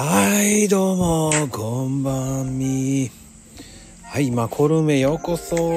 [0.00, 3.10] はい、どうも、こんばんみ。
[4.04, 5.76] はい、マコルメようこそ。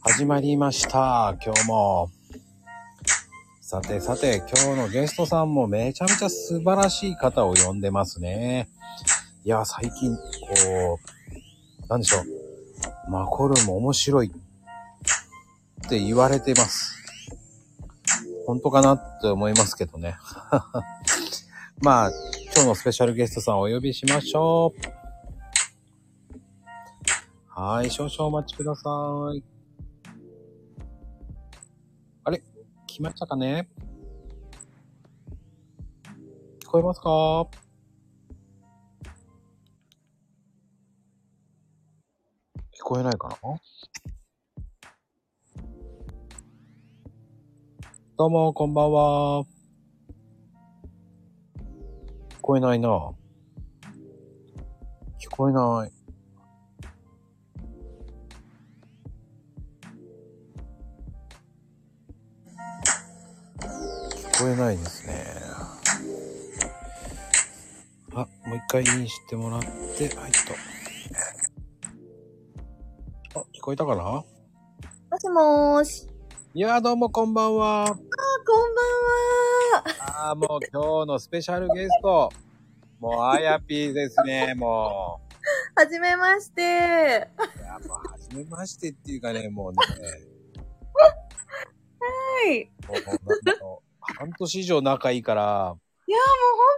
[0.00, 2.10] 始まりました、今日も。
[3.60, 8.68] さてさて、今日のゲストさんもめちゃめちゃ素晴らしい方を呼んでますね。
[9.44, 10.98] いや、最近、こ
[11.84, 13.08] う、なんでしょう。
[13.08, 14.32] マコルも面白い
[15.86, 16.96] って言われてます。
[18.48, 20.16] 本当かなって思いますけどね。
[21.80, 22.12] まあ、
[22.56, 24.80] 今日のスペシャルゲストさんをお呼びしましょう。
[27.48, 28.88] はい、少々お待ちくださ
[29.34, 29.42] い。
[32.22, 32.40] あれ？
[32.86, 33.68] 来ましたかね？
[36.60, 37.08] 聞こえますか？
[37.10, 37.48] 聞
[42.84, 43.60] こえないかな？
[48.16, 49.44] どうも、こんばんは。
[52.44, 52.88] 聞こえないな。
[55.18, 55.92] 聞こえない。
[63.60, 65.24] 聞こえないですね。
[68.12, 69.68] あ、もう一回インしてもらって、
[70.14, 70.32] はい
[73.32, 73.40] と。
[73.40, 74.02] あ、聞こえたかな？
[74.02, 74.26] も
[75.18, 76.06] しもーし。
[76.52, 77.84] いやーどうもこんばんは。
[77.84, 78.04] あ、こんばんは。
[80.16, 82.30] ああ、もう今日のスペシャルゲスト。
[83.00, 85.20] もう、あやぴーですね、も
[85.74, 86.62] はじめまして。
[86.62, 86.64] う。
[86.64, 86.66] い
[87.64, 89.78] や、もう、はじめましてっていうかね、もうね、
[92.46, 92.70] はい。
[92.86, 92.98] もう、
[94.00, 95.74] 半年以上仲いいから、
[96.06, 96.68] いやーもう本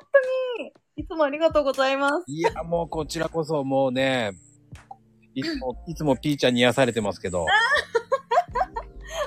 [0.57, 2.25] 当に、いつもありがとうございます。
[2.29, 4.33] いや、もうこちらこそもうね、
[5.35, 7.45] いつも、いつもピーちゃんに癒されてますけど、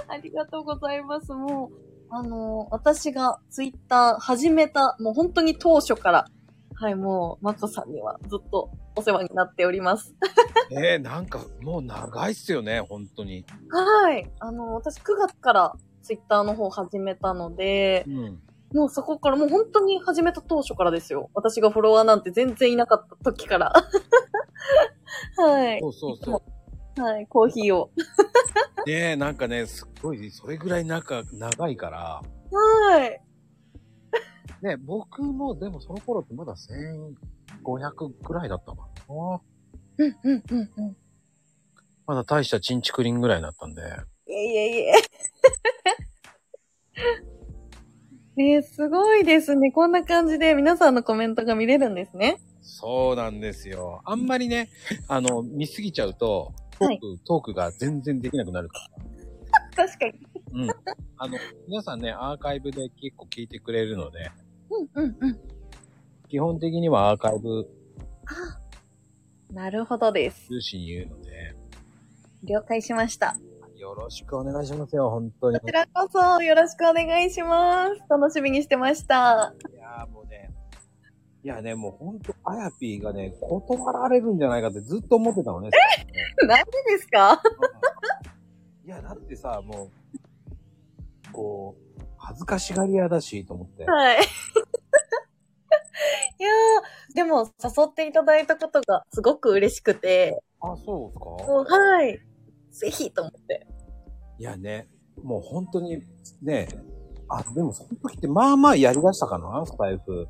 [0.08, 1.32] ありがとうございます。
[1.32, 6.26] もう、あのー私がツイッター始めた、もう本当に当初から、
[6.76, 10.16] はい、もう、マコさんにはずっとお世話になっております。
[10.72, 13.46] えー、なんかもう長いっすよね、本当に。
[13.70, 14.30] はい。
[14.40, 18.42] あのー私9月からツイッターの方始めたのでう、ん。
[18.74, 21.30] もうそこから、もう本当に始めた当初からですよ。
[21.34, 23.74] 私がフォロワーなんて全然いなかった時から。
[25.38, 25.88] はいそ。
[25.88, 26.49] うそうそう。
[27.00, 27.92] はい、コーヒーを。
[28.86, 32.22] ねえ、なんかね、すっごい、それぐらい仲、長いから、
[32.52, 33.22] はい。
[34.62, 36.56] ね、僕もでもその頃ってまだ
[37.64, 38.78] 1500くらいだったか
[39.08, 39.42] な。
[39.98, 40.98] うん、うん、うん、うん。
[42.06, 43.82] まだ大したチンチクリンぐらいだったんで。
[44.28, 44.94] いえいえいえ。
[48.36, 49.72] ねすごいですね。
[49.72, 52.40] こんな感じで皆さんのコメントが見れるんですね。
[52.62, 54.02] そうなんですよ。
[54.06, 54.70] あんまりね、
[55.08, 58.88] あの、見すぎちゃうと、トーク、はいトークが全然できなくなるか
[59.76, 60.14] 確かに。
[60.54, 60.64] ら。
[60.64, 60.70] うん。
[61.18, 64.32] あの、皆さんね、アーカイブで結構聞いてくれるので、
[64.94, 65.40] うん、うん、うん。
[66.28, 67.68] 基本的にはアーカイブ
[69.52, 70.48] なるほどです。
[70.48, 71.56] 中心に言うので、
[72.44, 73.36] 了解しました。
[73.76, 75.66] よろしくお願いしますよ、本当にこ。
[75.66, 78.02] ちらこそよろしくお願いします。
[78.10, 79.56] 楽しみにしてました。
[79.74, 80.49] いやーもうね、
[81.44, 85.70] いやね、もうほんと、あやぴーがね、断られるんじゃないかってずっと思ってたのね。
[86.46, 87.42] なんでですか？
[88.84, 93.86] いや、だってさ、もう、こう、恥ずかしがり屋だし、と思って。
[93.86, 94.18] はい。
[96.40, 101.26] いやー、でも誘っていただいたことがすごく嬉しくて、あ、そうですか？
[101.54, 102.20] もうはい。
[102.72, 103.66] ぜひと思って。
[104.38, 104.90] いやね、
[105.24, 106.02] もう本当に、
[106.42, 106.68] ね、
[107.30, 110.28] あ、でもその時ってまあまあやりだしたかなスタイフ。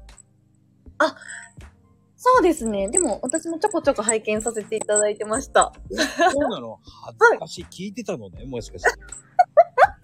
[2.21, 2.89] そうですね。
[2.89, 5.71] でも私もちょこちょこ拝見させていただいてました。
[5.89, 6.79] そうなの？
[7.05, 7.65] 恥ずかしい。
[7.65, 8.45] 聞いてたのね？
[8.45, 8.89] もしかして。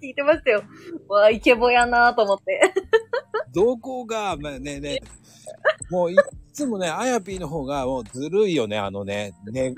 [0.02, 0.62] 聞いてましたよ。
[1.08, 2.72] わあ、イケボやなと思って。
[3.52, 5.00] どこが、まあねね、
[5.90, 6.16] もうい
[6.52, 9.74] つもね、あやぴーの方がもうずるいよね、あのね、ね、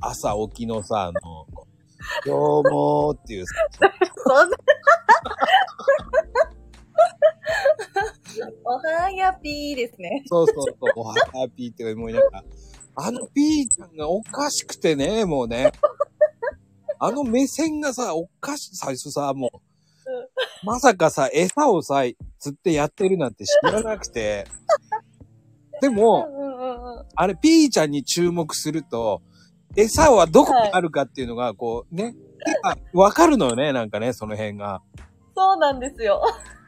[0.00, 1.46] 朝起きのさ、あの、
[2.24, 3.54] 今日もっていうさ、
[4.26, 4.56] そんな。
[8.64, 10.22] おはやぴーですね。
[10.26, 12.44] そうそうそう、おはやぴーって思いながら、
[12.96, 15.72] あのピーちゃんがおかしくてね、もうね、
[16.98, 19.58] あの目線がさ、おかしい、最初さ、もう、
[20.64, 22.02] まさかさ、餌をさ、
[22.38, 24.46] 釣ってやってるなんて知らなくて、
[25.80, 27.06] でうも、んうんうんうん。
[27.14, 29.22] あれ、ピーちゃんに注目すると、
[29.76, 32.14] 餌はどこにあるかっていうのが、こう、ね、
[32.62, 34.80] あわかるのよね、なんかね、その辺が。
[35.36, 36.22] そうなんですよ。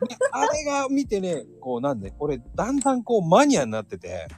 [0.09, 4.29] ねあれが見てね、こう、なんで、俺、だんだんこう、マニアになってて、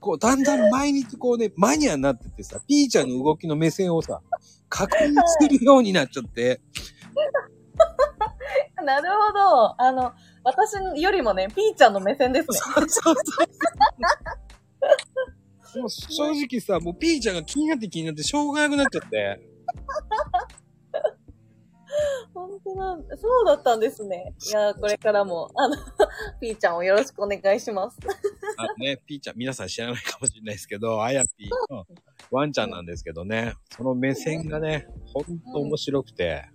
[0.00, 4.20] こう、だんだん毎日こうね、マニアになっててさ、ピーちゃんの動きの目線をさ、
[4.68, 6.60] 確認するようになっちゃって、
[8.84, 9.82] なるほど。
[9.82, 10.12] あの、
[10.44, 12.56] 私よりもね、ピーちゃんの目線ですね。
[12.56, 13.20] そうそうそ
[15.76, 15.80] う。
[15.80, 19.40] もう正直さ、もうピーちゃんが気になって気になってしょうがなくなっちゃって。
[22.68, 24.34] 本当なんそうだったんですね。
[24.46, 25.76] いやー、これからも、あの、
[26.40, 27.98] ピーちゃんをよろしくお願いします。
[28.56, 31.86] あのね、ピーちゃん、皆さん知らないかもしれないですけど、あやぴーの
[32.30, 36.48] ワンちゃんなんですけどね、その目線がね、ほんと面白くて、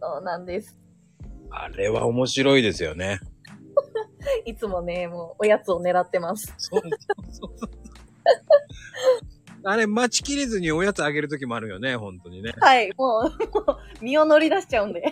[0.00, 0.78] そうなんです。
[1.50, 3.20] あれは面白いですよね。
[4.44, 6.52] いつもね、もう、おやつを狙ってます。
[6.58, 7.70] そうそうそうそう。
[9.64, 12.54] あれ、待ちきれずにおやつあげるときもあるよね、本当にね。
[12.60, 13.60] はい、もう、も
[14.00, 15.02] う身を乗り出しちゃうんで。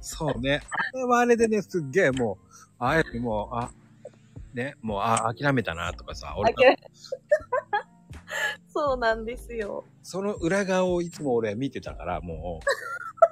[0.00, 0.62] そうね。
[0.94, 2.46] あれはあれでね、すっげえもう、
[2.78, 3.70] あやぴもう、あ、
[4.52, 6.54] ね、もう、あ、諦めたなとかさ、俺、
[8.68, 9.84] そうなんですよ。
[10.02, 12.60] その裏側をいつも俺見てたから、も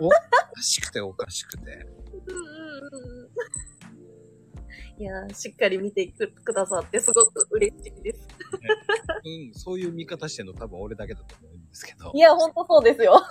[0.01, 0.17] う、おか
[0.62, 1.87] しくておかしくて。
[2.27, 3.29] うんうんうん
[4.99, 8.29] いやー、しっかり見てくくださってすごく嬉しいです。
[9.25, 12.19] うん、そういう見方してんの多分俺だけだと思うんですけどい。
[12.19, 13.23] や、ほんとそうですよ。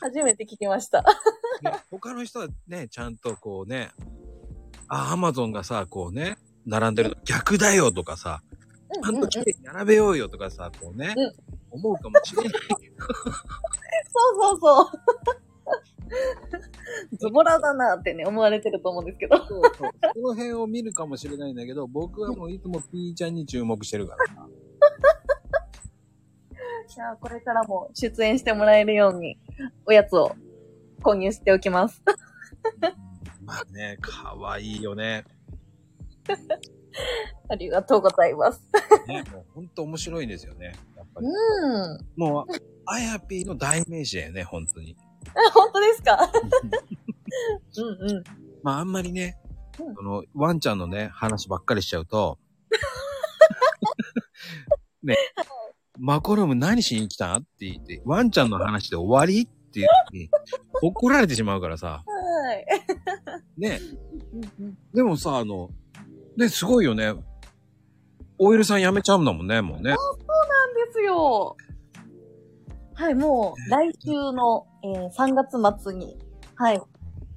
[0.00, 1.02] 初めて聞きました。
[1.62, 3.90] ね、他の人はね、ちゃんとこうね、
[4.88, 6.36] あ、アマゾンがさ、こうね、
[6.66, 8.42] 並んでるの逆だよとかさ、
[8.92, 13.34] ちゃんと綺麗に並べようよとかさ、こうね、うん思うかもしれないけど、 そう
[14.40, 14.86] そうそう。
[17.18, 19.36] ズボラだなってね、思われてると思うんですけど。
[19.38, 24.48] そうそうその辺を見るかもしれないんだけど、僕はもういつもピーちゃんに注目してるからさ。
[26.88, 29.38] じゃあ、これからも出演してもらえるように、
[29.86, 30.36] おやつを
[31.02, 32.02] 購入しておきます。
[32.06, 33.04] うん
[33.44, 35.24] まあね、可愛いよね。
[37.48, 38.62] ありがとうございます。
[39.06, 40.72] ね、もうほんと面白いんですよね。
[40.96, 41.26] やっぱり。
[41.26, 42.06] うん。
[42.16, 42.52] もう、
[42.86, 44.96] あやぴーの代名詞だよね、本当に。
[45.30, 46.30] あ、本当ですか？
[47.78, 48.24] うんうん。
[48.62, 49.38] まああんまりね、
[49.78, 52.38] うんその、ワンちゃんのね、話ばっかりしちゃうと、
[55.02, 55.16] ね、
[55.98, 60.30] マコルーム何しに来たんって言って、ワンちゃんの話で終わりって言って、
[60.82, 62.66] 怒られてしまうからさ、はい。
[63.60, 63.80] ね、
[64.94, 65.70] でもさ、あの、
[66.36, 67.14] ね、すごいよね。
[68.38, 69.90] オイルさん辞めちゃうんだもんね、もうね。
[69.90, 69.98] なんで
[70.92, 71.56] すよ。
[72.94, 76.16] はい、もう、来週の、えー3月末に、
[76.54, 76.80] はい。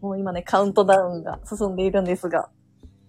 [0.01, 2.50] もう今ね、カウントダウンが進んでいるんですが。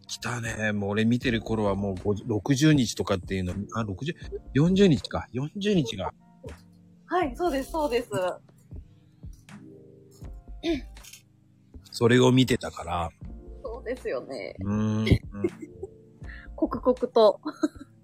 [0.06, 0.72] 来たね。
[0.72, 4.14] もう俺見てる頃はもう50 60日とかっていうの、あ、60、
[4.54, 5.28] 40日か。
[5.34, 6.12] 40日が。
[7.06, 8.10] はい、そうです、そうです。
[11.90, 13.10] それを見てたから、
[13.62, 14.54] そうですよね。
[14.60, 15.08] うーん、うん
[16.54, 17.40] 刻々と。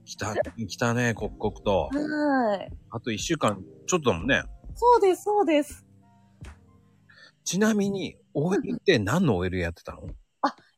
[0.05, 1.89] 来た、来たね、刻々と。
[1.93, 2.73] はい。
[2.91, 4.43] あと1週間、ちょっとだもんね。
[4.75, 5.85] そうです、そうです。
[7.45, 10.03] ちなみに、OL って何の OL やってたの？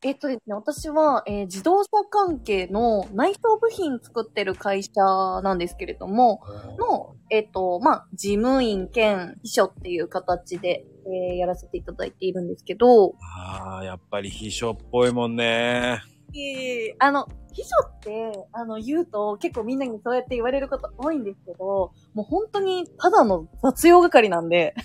[0.03, 4.91] えっとですね、私は、えー自動車関係の内装部品作ってる会社
[5.43, 6.43] なんですけれども、
[6.79, 16.01] の、えっ、と、まあ、事務員兼秘書っていう形で、えーやらせていただいているんですけど、ああ、やっぱり秘書っぽいもんね。
[16.35, 24.75] えあの、秘書って、あの、言うと結構みんなにそうやって言われること多いんですけど、もう本当にただの雑用係なんで。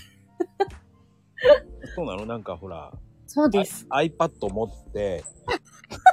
[1.94, 2.26] そうなの？
[2.26, 2.92] なんかほら、
[3.26, 3.86] そうです。
[3.90, 5.24] iPad 持って、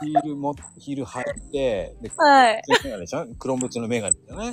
[0.01, 2.62] ヒールも、 ヒール履いて、で、はい。
[2.84, 3.36] メガネじゃん？
[3.36, 4.51] 黒縁のメガネじゃない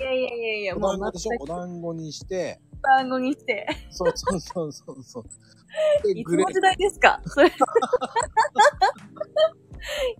[0.00, 0.98] やいやいやいや、おもう
[1.40, 3.66] お団子にして、単語にして。
[3.90, 5.24] そうそうそうそうそう。
[6.04, 7.20] で いつの時代ですか？
[7.26, 7.50] それ。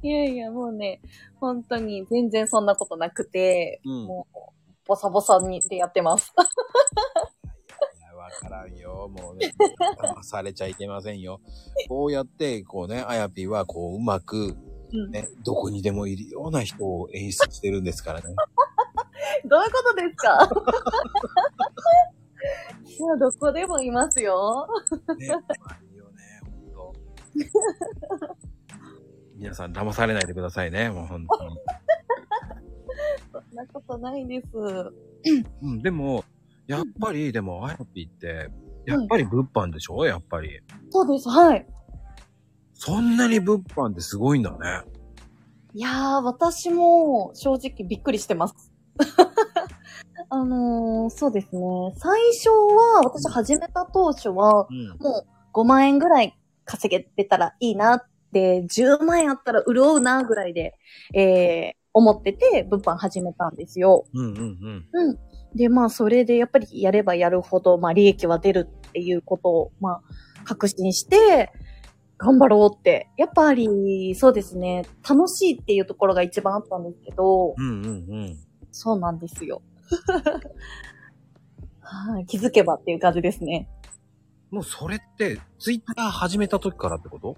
[0.03, 1.01] いやいや、もうね、
[1.39, 4.05] 本当に全然そんなことなくて、うん。
[4.07, 4.37] もう、
[4.87, 6.33] ボサボサにでやってます。
[8.17, 9.09] わからんよ。
[9.09, 9.53] もうね、
[9.99, 11.41] 騙されちゃいけませんよ。
[11.89, 14.57] こうやって、こうね、あやぴはこう、うまく、
[14.93, 18.35] うんね、どこにでもいるような人を演出してるんですからね。
[19.45, 20.49] どういうことですか？
[22.85, 24.67] いや、どこでもいますよ。
[25.19, 26.41] ね、まあいいよね、
[26.75, 26.95] ほんと。
[29.37, 31.57] 皆さん騙されないでくださいね、もう本当に。
[33.33, 34.49] そんなことないです。
[35.63, 36.25] うん、でも、
[36.67, 38.51] やっぱり、でも、あやぴって、
[38.87, 40.05] やっぱり物販でしょ？
[40.07, 40.61] やっぱり。
[40.91, 41.67] そうです、はい。
[42.75, 44.59] そんなに物販ってすごいんだね。
[45.75, 48.73] いやー、私も正直びっくりしてます。
[50.33, 51.61] あのー、そうですね。
[51.97, 54.89] 最初は、私始めた当初は、うん。
[55.01, 60.77] もう5万円ぐらい稼げてたらいいなって、10万円あったら潤うなぐらいで、
[61.15, 64.05] えー、思ってて、物販始めたんですよ。
[64.15, 64.89] うんうんうん。
[64.93, 65.19] うん。
[65.57, 70.03] で、まあ、それでやっぱりやればやるほど、まあ、利益は出るっていうことを、まあ、
[70.45, 71.51] 確信して、
[72.19, 73.09] 頑張ろうって。
[73.17, 77.91] やっぱり、そうですね、楽しいっていうところが一番あったんですけど、うんうんう
[78.27, 78.39] ん。
[78.71, 79.63] そうなんですよ。
[81.81, 83.69] はい、気づけばっていう感じですね。
[84.51, 87.37] もうそれって、ツイッター始めた時からってこと？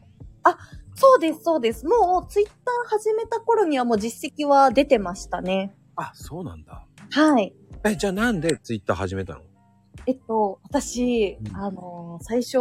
[0.94, 1.86] そうです、そうです。
[1.86, 2.54] もう、ツイッター
[2.90, 5.74] 始めた頃にはもう実績は出てましたね。
[5.96, 6.86] あ、そうなんだ。
[7.10, 7.54] はい。
[7.84, 9.40] え、じゃあなんでツイッター始めたの？
[10.06, 12.58] えっと、私、うんあのー最初、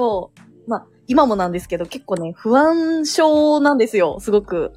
[0.66, 4.72] まあ、今もなんですけど、結構ね、不安症なんですよ、すごく。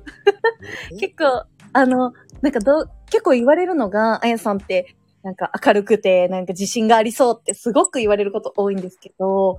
[0.98, 9.58] 結構、あの、なんかどう、結構言われるのが、あやさんって、なんか明るくて、なんか自信がありそうってすごく言われること多いんですけど、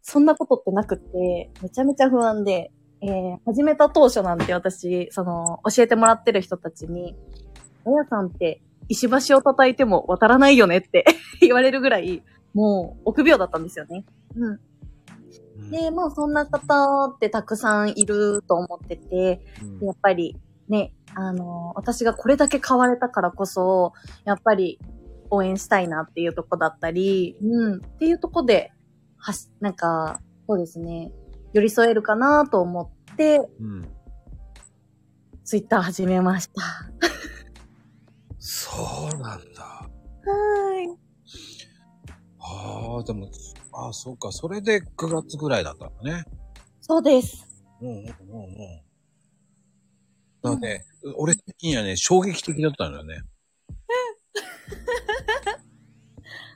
[0.00, 2.70] そんなことってなくって、めちゃめちゃ不安で、
[3.02, 7.16] えー、始めた当初なんて私、その、教えてもらってる人たちに、
[7.84, 11.04] あやさんって石橋を叩いても渡らないよねって
[11.42, 12.22] 言われるぐらい、
[12.54, 14.04] もう臆病だったんですよね。
[14.36, 14.44] うん。
[14.44, 14.60] うん
[15.70, 19.40] で、まあそんな方ってたくさんいると思ってて、
[19.80, 20.36] やっぱり
[20.72, 23.92] ね、あの私がこれだけ変われたからこそ、
[24.24, 24.80] やっぱり
[25.28, 28.72] 応援したいなっていうとこだったり、うん、っていうとこで、
[29.18, 31.12] はし、なんか、そうですね、
[31.52, 33.88] 寄り添えるかなと思って、うん。
[35.44, 36.62] ツイッター始めました。
[38.38, 39.62] そうなんだ。
[39.62, 39.88] は
[42.38, 43.28] ああ、でも、
[43.72, 44.32] ああ、そうか。
[44.32, 44.86] それで9
[45.22, 46.24] 月ぐらいだったのね。
[46.80, 47.46] そうです。
[47.82, 48.91] うんうんうんうん。
[50.42, 50.84] だからね、
[51.16, 53.22] 俺的にはね、衝撃的だったのよね。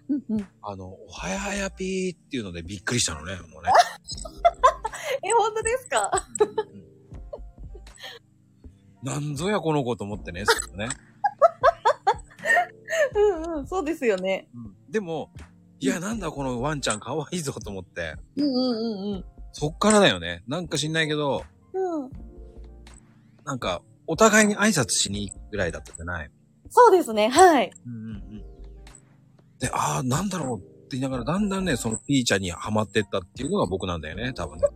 [0.09, 0.49] うんうん。
[0.63, 3.71] あの、おはやはやぴーっていうのでびっくりしたのね、もうね。
[5.23, 6.11] え、本当ですか？
[9.03, 10.95] なんぞやこの子と思ってね、それね。
[13.15, 14.49] うんうん、そうですよね。
[14.89, 15.33] でも、
[15.79, 19.25] いや、なんだこのワンちゃん可愛いぞと思って、うんうんうんうん。
[19.53, 20.43] そっからだよね。
[20.47, 21.56] なんか知んないけど、うん。
[23.47, 26.31] なんか、お互いに挨拶しに行くぐらいだったじゃない？
[26.69, 27.71] そうですね、はい。
[27.87, 28.45] うんうんうん。
[29.61, 34.67] で、ああ、なんだろうって言いながら、だんだんね、そのピーちゃんにハマってったっていうのが僕なんだよね、多分ね。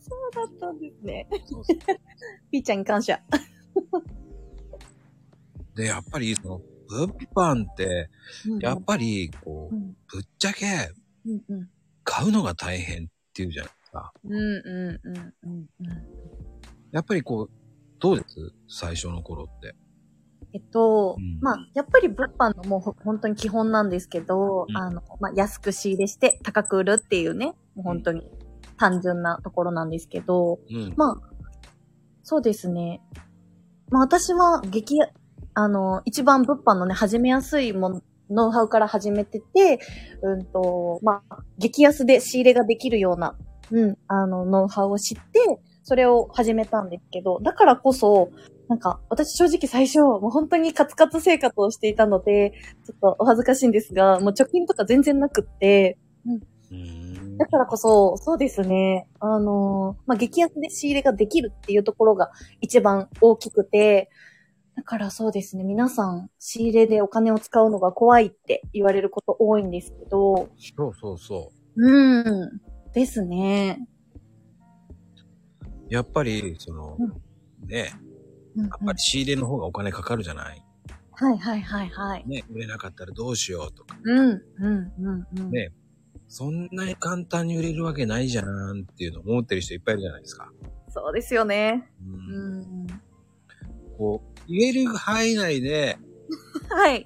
[0.00, 1.26] そうだったんですね。
[1.46, 1.78] そうそう
[2.52, 3.18] ピーちゃんに感謝。
[5.74, 8.10] で、やっぱり、その、物販って、
[8.60, 10.66] やっぱり、こうう、んぶっちゃけ。
[12.04, 14.12] 買うのが大変っていうじゃないですか。
[14.24, 16.20] うんうんうんうんうん。
[16.92, 17.50] やっぱりこう、
[17.98, 18.52] どうです？
[18.68, 19.74] 最初の頃って。
[20.52, 28.22] えっと、うんまあ、やっぱり物販のもうほ本当に基本なんですけど、うんあの、まあ、安く仕入れして高く売るっていうね、もう本当に
[28.76, 30.94] 単純なところなんですけど、うん。
[30.96, 31.16] まあ、
[32.22, 33.00] そうですね。
[33.90, 34.96] まあ私は激、
[35.54, 39.78] あの、一番物販のね、始めやすいもの、ノウハウから始めてて、
[40.22, 43.36] うんと、まあ、激安で仕入れができるような、
[43.70, 48.30] うん、あの、ノウハウを知って、それを始めたんですけど、だからこそ、
[48.68, 52.52] なんか、私正直最初、もう本当にカツカツ生活をしていたので、
[52.86, 59.08] ちょっとお恥ずかしいんですが、もう貯金とか全然なくって、うーんだからこそ、そうですね。
[59.18, 64.10] あのーまあ、激安で仕入れができるっていうところが一番大きくて、
[64.76, 65.64] だからそうですね。
[65.64, 72.60] 皆さん、仕入れでお金を使うのが怖いって言われること多いんですけど、そうそうそうん。
[72.92, 73.86] ですね。
[75.90, 75.94] う。
[75.94, 77.92] やっぱり、その、うね、
[78.56, 80.62] うんうんやっぱり仕入れの方がお金かかるじゃない？
[81.12, 82.24] はいはいはいはい。
[82.26, 83.96] ね、売れなかったらどうしようとか。
[84.02, 84.42] うん、うん、
[84.98, 85.50] うん、うん。
[85.50, 85.70] ね
[86.28, 90.50] そんなに簡単に売れるわけないじゃんっていうのを思ってる人いっぱいいるじゃないですか。
[90.88, 91.90] そうですよね。
[92.04, 92.86] う、うんん。
[93.98, 95.98] こう、言える範囲内で、
[96.70, 97.04] はい。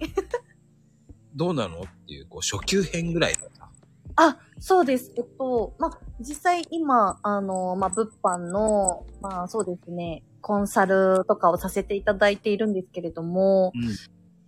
[1.34, 3.70] どうなのっていう、こう、初級編ぐらいだった。
[4.16, 5.12] あ、そうです。
[5.18, 13.74] えっと、まあ、実際今、あの、まあ、物販の、まあ、そうですね、コンサルとかをさせていただいているんですけれども、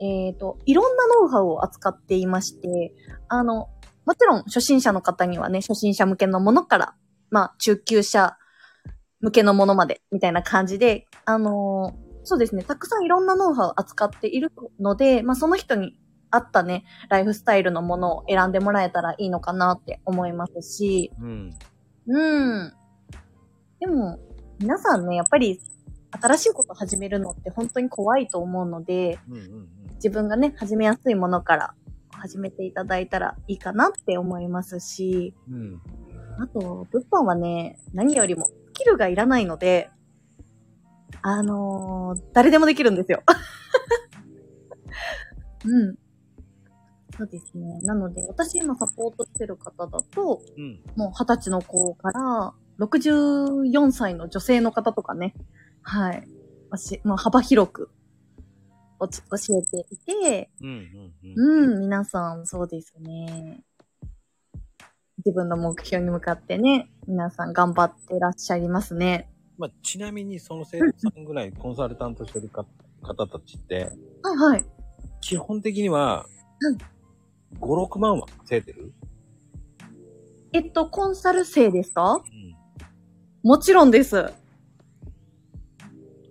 [0.01, 2.95] えっ、と、いろんなノウハウを扱っていまして、
[3.29, 3.69] あの、
[4.07, 6.95] もちろん初心者の方にはね、初心者向けのものから、
[7.29, 8.39] まあ、中級者
[9.21, 15.97] 向けのものまで、みたいな感じで、あのーそうですね、たくさんいろんなノウハウを扱っているので、まあ、その人に
[16.31, 21.51] 合ったね、ライフスタイルのものを選んでもらえたらいいのかなって思いますし、うん。
[22.09, 22.73] うん。
[23.81, 24.19] でも、
[24.59, 25.61] 皆さんね、やっぱり、
[26.11, 29.69] 新しいことを始めるのって本当に怖いと思うので、うんうんうん。
[29.97, 31.75] 自分がね、始めやすいものから
[32.11, 35.81] 始めていただいたらいいかなって思いますし、うん。
[36.39, 39.91] あと、物販はね、何よりもスキルがいらないので、
[41.23, 43.23] あのー誰でもできるんですよ。
[45.65, 45.97] うん。
[47.19, 47.81] そうですね。
[47.83, 50.83] なので、私今サポートしてる方だと、うん。
[50.97, 55.35] もう20歳の子から、64歳の女性の方とかね、
[55.83, 56.25] はい。
[56.71, 57.91] おしもう幅広く
[58.99, 61.75] おち教えていて、うんうんうん。
[61.75, 63.63] うん、皆さんそうですね。
[65.19, 69.31] 自分の目標に向かってね、皆さん頑張ってらっしゃいますね。
[69.59, 72.67] まあ、ちなみにその生徒さんぐらいコンサルタントしてるか
[73.03, 73.91] 方たちって、
[74.23, 74.65] はいはい。
[75.23, 76.27] 基本的には
[76.61, 76.79] うん、
[77.61, 78.93] 5、6万は稼いでる？
[80.53, 82.15] えっと、コンサル生ですか？
[82.15, 82.21] うん。
[83.43, 84.33] もちろんです。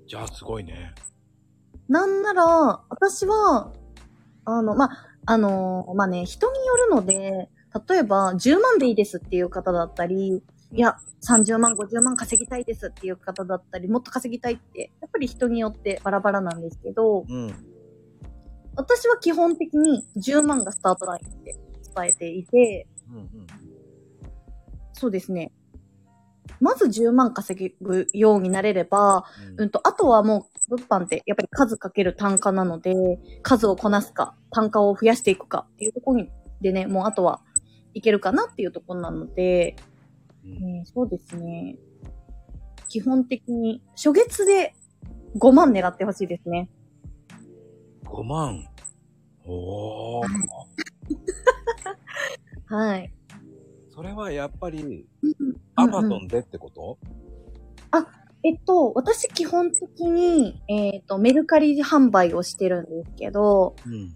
[0.08, 0.94] じゃあすごいね。
[1.88, 2.44] なんなら、
[2.90, 3.72] 私は、
[4.46, 4.92] あの、まあ、
[5.26, 7.50] あの、まあ、ね、人によるので、
[7.88, 17.54] 例えば、10万でいいですっていう方だったり、いや、30万、50万稼ぎたいですっていう方だったり、もっと稼ぎたいって、やっぱり人によってバラバラなんですけど、うん。
[18.76, 21.56] 私は基本的に10万がスタートラインって
[21.96, 23.48] 伝えていて、うんうん。
[24.94, 25.52] そうですね。
[26.60, 29.26] まず10万稼ぐようになれれば、
[29.58, 32.96] うんと、あとはもう、物販ってやっぱり数かける単価なので、
[33.44, 36.30] 数をこなすか、単価を増やしていくかっていうところに、
[36.62, 37.42] でね、もうあとは
[37.94, 39.76] いけるかなっていうところなので、
[40.44, 41.78] うんね、そうですね。
[42.88, 44.74] 基本的に、初月で
[45.38, 46.70] 5万狙ってほしいですね。
[48.06, 48.66] 5万。
[49.46, 50.26] おー。
[52.74, 53.14] はい。
[53.90, 55.36] それはやっぱり、うん
[55.78, 56.98] アマうんゾンでってこと、
[58.46, 64.16] えっと、私基本的に、えっ、と、メルカリ販売をしてるんですけど、うん。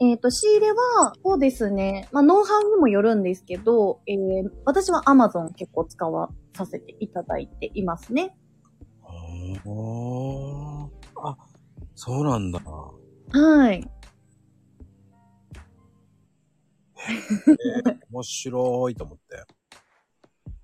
[0.00, 2.08] えっ、と、仕入れは、そうですね。
[2.10, 8.36] まあ、ノウハウにもよるんですけど、えー、私は Amazon 結構使わさせていただいていますね。
[9.64, 10.88] おー。
[11.22, 11.36] あ、
[11.94, 12.60] そうなんだ。
[13.32, 13.88] はい。
[18.10, 19.44] 面白いと思って。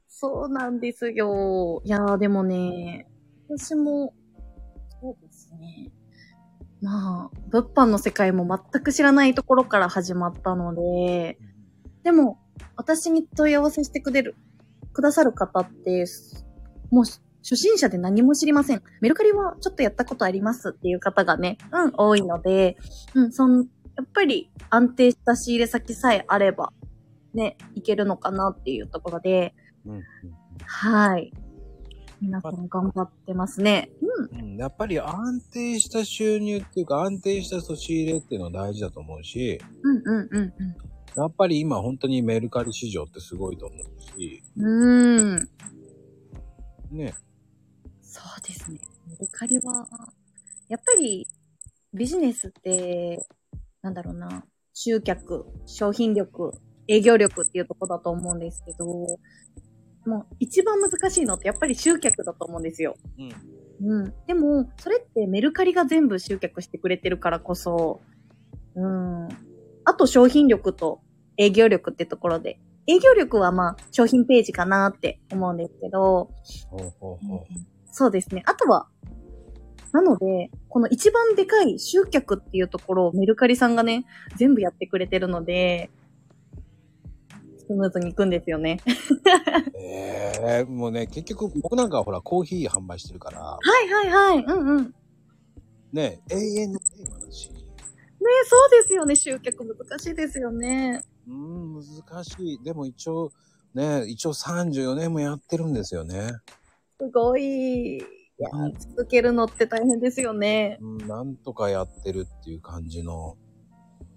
[0.09, 1.83] そうなんですよ。
[1.85, 3.07] いやー、でもね、
[3.49, 4.15] 私も、
[5.01, 5.93] そうですね。
[6.81, 11.39] まあ、物販の世界も全く知らないところから始まったので、
[12.03, 12.39] でも、
[12.77, 14.35] 私に問い合わせしてくれる、
[14.93, 16.07] くださる方って、
[16.91, 17.05] もう
[17.49, 18.83] 初心者で何も知りません。
[19.01, 22.77] メルカリはちょっとやったことありますっていう方がね、うん、多いので、
[23.15, 23.63] うん、そん、や
[24.03, 26.73] っぱり安定した仕入れ先さえあれば、
[27.35, 29.55] ね、いけるのかなっていうところで、
[29.85, 30.03] うんうん
[30.65, 31.33] はい。
[32.21, 33.91] 皆さん頑張ってますね。
[34.33, 34.41] うん。
[34.41, 40.53] うん、やっぱり安定した収入っていうか安定した差し入れっていうのは大事だと思うし、うんうんうん
[41.17, 45.17] やっぱり今本当にメルカリ市場ってすごいと思うし、うん。
[45.17, 46.97] うーん。
[46.97, 47.15] ね。
[48.37, 48.79] そうですね。
[49.09, 49.89] メルカリは、
[50.69, 51.27] やっぱり
[51.95, 53.27] ビジネスって、
[53.81, 54.45] なんだろうな、
[54.75, 56.53] 集客、商品力、
[56.87, 62.95] 営業力っていうとこだと思うんですけど、もう一番難しいのってやっぱり集客だと思うんですよ。
[63.81, 64.03] うん。
[64.03, 64.15] うん。
[64.27, 68.03] でも、それってメルカリが全部集客してくれてるからこそ、
[68.75, 69.29] うん。
[69.85, 71.01] あと商品力と
[71.39, 76.31] 営業力ってところで、営業力はまあ商品ページかなって思うんですけど、
[76.69, 77.76] ほうほうほう。
[77.97, 78.43] そうですね。
[78.45, 78.89] あとは、
[79.91, 84.05] なので、この一番でかい集客っていうところをメルカリさんがね、
[84.37, 85.89] 全部やってくれてるので、
[87.67, 88.81] スムーズにいくんですよね。
[89.81, 94.45] ええもうね、結局僕なんかはほらコーヒー販売してるから、はいはいはい。
[94.45, 94.95] うんうん。
[95.95, 99.17] ねね、永遠のテーマだし、そうですよね。
[99.17, 101.03] 集客難しいですよね。
[101.27, 102.63] うーん、難しい。
[102.63, 103.33] でも一応、
[103.73, 106.33] ね、一応34年もやってるんですよね。
[106.99, 107.99] すごい。
[107.99, 108.01] い
[108.39, 110.79] や、続けるのって大変ですよね。
[110.81, 113.37] うん、なんとかやってるっていう感じの。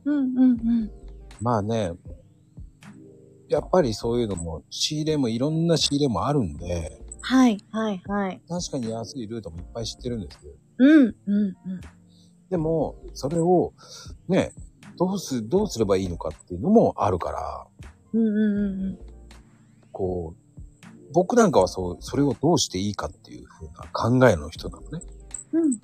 [0.05, 0.91] うんうんうん。
[1.41, 1.93] まあね、
[3.47, 8.41] やっぱりそういうのも、仕入れもいろんな仕入れもあるんで、はいはいはい。
[8.47, 10.53] 確かに安いルートもいっぱい知ってるんですよ。
[10.77, 11.55] うんうんうん。
[12.49, 13.73] でも、それを、
[14.27, 14.51] ね、
[14.97, 17.67] どうす、どうすればいいのかっていうのもあるから、
[18.13, 18.99] うんうんうんうん。
[19.91, 20.38] こう、
[21.13, 25.01] 僕なんかはそう、それをどうしていいかっていう風な考えの人なのね。
[25.51, 25.79] うんうん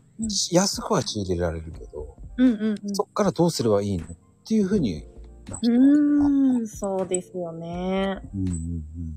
[0.52, 2.96] 安くは仕入れられるけど、うんうんうん。
[2.96, 4.08] そっからどうすればいいのっ
[4.48, 5.06] ていう風に
[5.50, 8.22] なってうーん、そうですよね。
[8.34, 9.16] うんうんうん。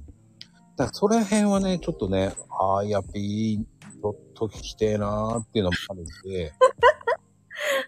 [0.76, 6.52] だからその辺はね、ちょっとね、ああ、やっぱいい、ちょっと聞きてえなーっていうのもあるんで、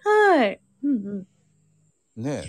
[0.05, 0.61] はい。
[0.85, 1.27] うんう
[2.19, 2.23] ん。
[2.23, 2.45] ね、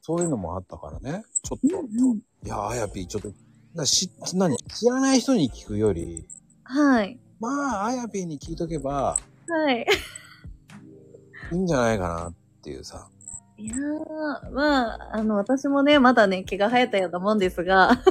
[0.00, 3.32] そういうのもあったからね、ちょっと、うんうんいやー、あやぴー、ちょっと、
[3.78, 4.56] なし、何？
[4.56, 6.26] 知らない人に聞くより、
[6.64, 7.16] はい。
[7.38, 9.16] まあ、あやぴーに聞いとけば
[9.48, 9.86] はい。
[11.52, 13.08] いいんじゃないかなっていうさ。
[13.56, 18.02] いやー、まあ、あの、私もね、まだね、毛が生えたようなもんですが、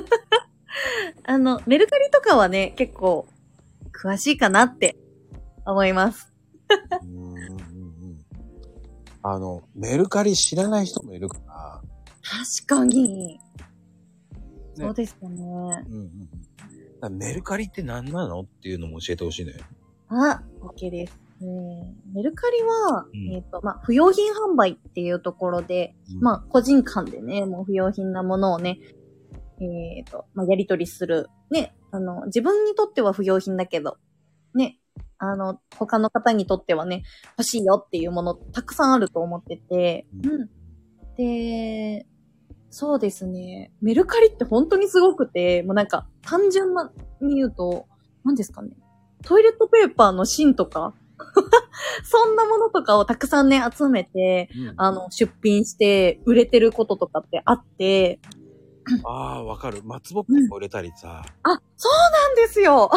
[1.27, 3.27] あの、メルカリとかはね、結構、
[3.91, 4.97] 詳しいかなって
[5.65, 6.33] 思います。
[7.03, 8.25] うんうんうんうん
[9.21, 11.81] あの、メルカリ知らない人もいるから、
[12.23, 13.41] 確かに。
[14.77, 15.37] そうですよね。
[15.41, 16.29] うんうんうん
[17.11, 19.57] メルカリって何なのっていうのも教えてほしいのよ。
[20.07, 21.19] あ、OK です。
[21.41, 28.79] えーメルカリは、うんえっ、と、まあ、不用品販売っていうところで、まあ、個人間でね、もう不用品なものをね、
[29.59, 31.27] えっ、と、まあ、やり取りする。
[31.51, 33.97] ね、あの、自分にとっては不用品だけど、
[34.55, 34.79] ね、
[35.19, 37.03] あの、他の方にとってはね、
[37.37, 40.49] 欲しいよっていうものたくさんあると思ってて、ううん。
[41.17, 42.07] で、
[42.79, 43.71] そうですね。
[43.81, 47.87] メルカリって本当にすごくて、もうなんか、単純なに言うと、
[48.23, 48.69] 何ですかね。
[49.25, 50.93] トイレットペーパーの芯とか、
[52.05, 58.19] そんなものとかをたくさんね、集めて、うんあの、出品して売れてることとかってあって、
[59.03, 59.81] ああ、わかる。
[59.83, 61.25] 松ぼっくりも売れたりさ。
[61.41, 62.91] あ、そうなんですよ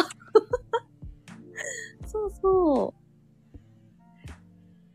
[2.05, 2.93] そうそ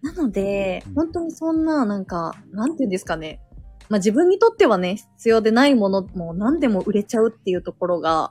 [0.05, 0.07] う。
[0.07, 3.41] なのでうん、本当にそんな、なんか、なんて言うんですかね。
[3.89, 8.31] まあ自分にとってはね、必要でないものも何でも売れちゃうっていうところが、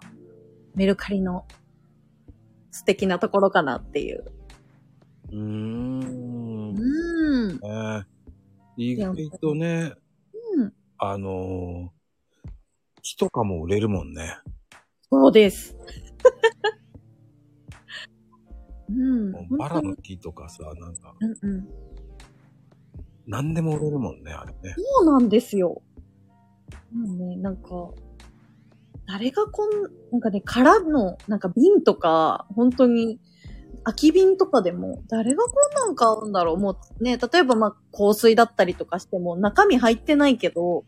[0.76, 1.46] メルカリの
[2.72, 4.26] 素敵なところかなっていう。
[5.32, 6.76] うーん。
[6.76, 7.60] うん。
[7.60, 8.06] ね
[8.78, 9.94] 意外とね、
[10.58, 10.74] うん。
[10.98, 12.50] あのー、
[13.02, 14.38] 木とかも売れるもんね。
[15.10, 15.78] そうです。
[18.90, 19.32] うん。
[19.58, 21.68] バラの木とかさ、なんか、うんうん。
[23.28, 24.76] 何でも売れるもんね、あれね。
[24.78, 25.82] そうなんですよ。
[26.94, 27.90] もうね、なんか、
[29.08, 29.70] 誰がこん、
[30.12, 33.20] なんかね、空の、なんか瓶とか、本当に、
[33.84, 40.86] 空き瓶とかでも、誰がこんなん買うんだろうもうね、例えばまあ、香水だったりとかしても、中身入ってないけど、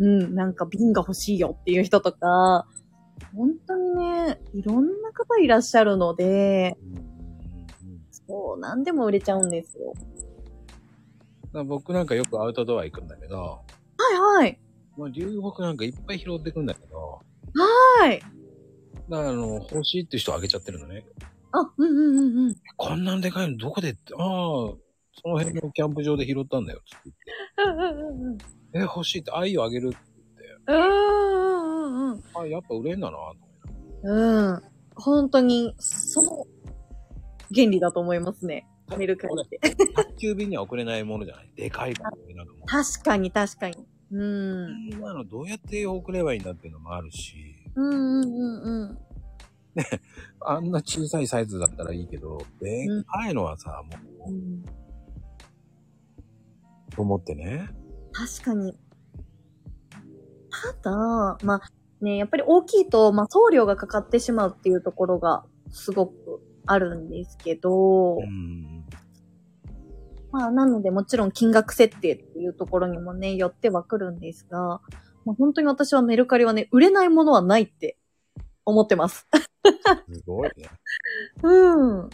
[0.00, 2.66] うん、なんか瓶が欲しいよっていう人とか、
[3.36, 6.76] 本当にね、いろんな方いらっしゃるので、
[8.26, 9.92] そう、何でも売れちゃうんですよ。
[11.62, 13.60] 僕なんかよくアウトドア行くんだけど、は
[14.40, 14.60] いはい。
[14.96, 17.20] まあ、流木なんかいっぱい拾ってくんだけど、
[18.00, 18.20] はい。
[19.08, 21.06] だからあの、欲しいって人あげちゃってるのね。
[21.52, 22.56] あ、うんうんうんうん。
[22.76, 27.10] こんなんでかいのどこでって、ああ、その辺のキャンプ場で拾ったんだよ、つって
[27.58, 28.38] うんうんうんうん。
[28.74, 29.92] え、欲しいって、愛をあげる。
[30.66, 34.08] うんうんうんあ、やっぱ売れんだな、と思って。
[34.08, 34.48] うん。
[34.48, 34.62] うん。
[34.96, 36.46] 本当に、その、
[37.54, 38.66] 原理だと思いますね。
[38.96, 39.58] メルカリって。
[39.94, 41.50] 宅急便には送れないものじゃない？
[41.56, 42.62] でかいからね、なんかもう。
[42.66, 43.76] 確かに確かに。
[44.12, 44.88] うん。
[44.90, 47.34] 今のどうやって送ればいいんだっていうのもあるし、
[47.74, 48.98] うんうんうんうん。
[50.40, 54.64] あんな小さいサイズだったらいいけど、でかいのはさ、もう、うん
[56.94, 57.68] と思ってね。
[58.12, 58.78] 確かに。
[60.82, 61.60] ただ、まあ、
[62.00, 68.84] ね、やっぱり大きいと、まあ、送料がかかってしまうっていうところがすごくあるんですけど、うん。
[70.32, 74.80] まあ、なのでもちろん金額設定っていうところにもね、よってはくるんですが、
[75.24, 77.98] まあ、本当に私はメルカリはね、売れないものはないって
[78.64, 79.26] 思ってます。
[80.12, 80.68] すごいね。
[81.42, 82.10] うん。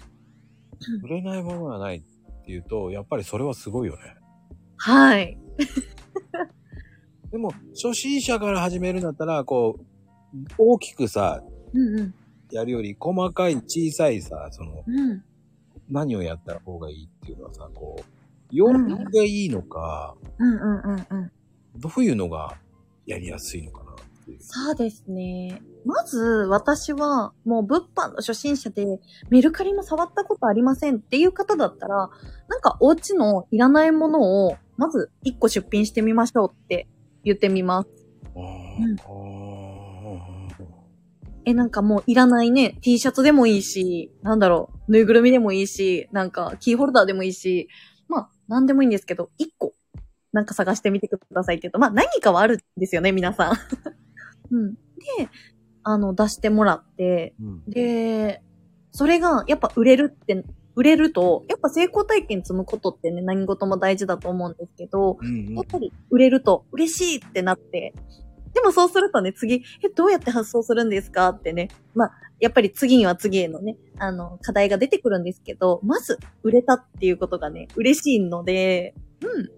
[1.03, 2.03] 売れないものがないっ
[2.45, 4.17] ていうと、やっぱりそれはすごいよね。
[4.77, 5.39] はい。
[7.31, 9.85] でも、初心者から始めるんだったら、こう、
[10.59, 12.15] 大きくさ、うんうん。
[12.53, 15.23] やるより、細かい小さいさ、その、うん。
[15.91, 18.05] 何をやった方がいいっていうのはさ、こう、
[18.51, 21.33] 洋服がいいのか、うんうんうんうん。
[21.77, 22.57] どういうのが
[23.07, 24.39] やりやすいのかなっていう。
[24.41, 25.61] そうですね。
[25.85, 32.11] まず、私は、もう物販の初心者で、メルカリも触ったことありませんっていう方だったら、
[32.49, 36.89] なんかお家のいらないものを、まず1個出品してみましょうって
[37.25, 37.89] 言ってみます。
[38.35, 38.97] うん
[41.45, 47.69] え、なんかもういらないね、T シャツでもいいし、なんだろう、ぬいぐるみでもいいし、なんかキーホルダーでもいいし、
[48.09, 49.75] まあ、なんでもいいんですけど、1個、
[50.33, 53.55] なんか探してみてくださいって言うと、まあ何かはあるんですよね、皆さん。
[54.55, 54.75] うん。
[54.75, 54.79] で、
[55.83, 57.65] あの、出してもらって、うん。
[57.67, 58.43] で、
[58.93, 67.95] それがやっぱ売れるって、売れると、やっぱ成功体験積むことってね、何事も大事だと思うんですけど、うんうんやっぱり売れると嬉しいってなって、
[68.55, 79.51] でもそうするとね、次、え、どうやって発送するんですかってね、まあ、やっぱり次には次へのね、あの、課題が出てくるんですけど、まず、売れたっていうことがね、嬉しいので、うん。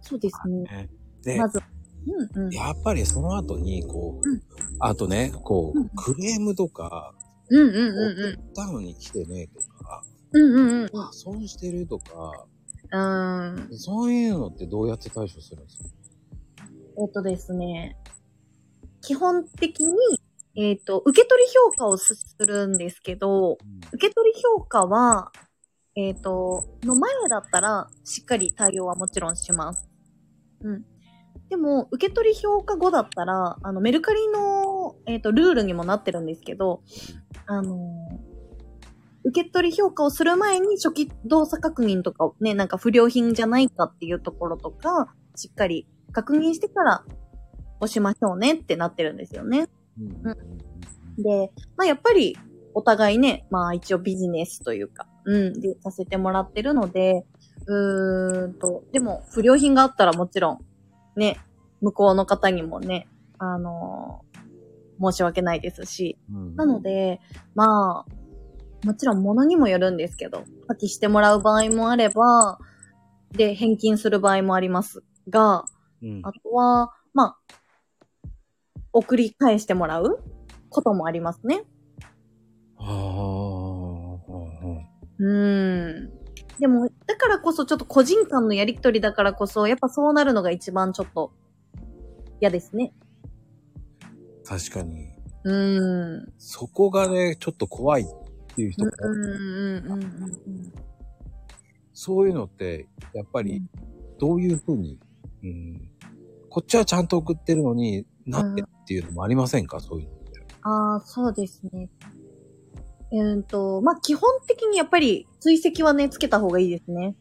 [0.00, 0.62] そうですね。
[0.62, 0.88] ね
[1.22, 1.60] で、まず、
[2.34, 2.52] うんうん。
[2.52, 4.42] やっぱりその後に、こう、うん
[4.78, 7.14] あとね、こうんう、クレームとか、
[7.48, 8.34] うんうんうんうん。
[8.34, 10.88] 送ったのに来てねとか、うんうんうんうん。
[11.12, 12.46] 損してるとか、
[12.92, 13.68] うん。
[13.78, 15.84] そういうのってどうやって対処するんですか？
[16.98, 17.96] えっとですね。
[19.02, 19.94] 基本的に、
[20.56, 23.58] えっ、と、受け取り評価をするんですけど、
[23.92, 25.30] 受け取り評価は、
[25.94, 29.88] えっ、と、の前だったら、しっかり対応はもちろんします。
[30.62, 30.84] うん。
[31.50, 36.82] でも、受け取り評価後だったら、あの、メルカリの、えっ、と、ルールにもなってるんですけど、
[37.46, 38.08] あの
[39.24, 47.04] 受け取り評価をする前に初期動作確認とかをね、なんか不良品じゃないかっていうところとか、しっかり確認してから
[47.80, 49.68] 押しましょうねってなってるんですよね。
[50.00, 52.38] うんで、まあやっぱり
[52.72, 57.26] お互いね、まあ一応ビジネスというか、うん、でさせてもらってるので、
[57.66, 60.58] うーんと、でも不良品があったらもちろん、
[61.16, 61.38] ね、
[61.82, 64.36] 向こうの方にもね、あのー
[64.98, 67.20] 申し訳ないですし、うんなので、
[67.54, 72.58] まあ、もちろん物にもよるんですけど、破棄してもらう場合もあれば、
[73.32, 75.66] で、返金する場合もありますが、
[76.02, 77.38] うんあとは、まあ、
[78.92, 80.22] 送り返してもらう
[80.68, 81.64] こともありますね。
[82.78, 84.06] はあ
[85.18, 86.10] うーん。
[86.58, 91.32] でも、だからこそちょっと個人間のやりとりだからこそ、やっぱそうなるのが一番ちょっと
[92.40, 92.92] 嫌ですね。
[94.44, 95.08] 確かに。
[95.44, 96.32] うーん。
[96.38, 98.06] そこがね、ちょっと怖いっ
[98.54, 100.72] ていう人も、うんうんうんうんうん
[101.98, 103.62] そういうのって、やっぱり、
[104.18, 104.98] どういうふうに、
[105.46, 105.90] うん、
[106.48, 110.42] こっちはちゃんと送ってるのになってっていうのもありませんか、そういうのって。
[110.62, 111.88] ああ、そうですね。
[113.12, 117.14] えー、と、まあ、基本的にやっぱり追跡はね、つけた方がいいですね。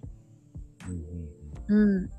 [0.87, 2.07] うんうんうん。
[2.07, 2.13] で、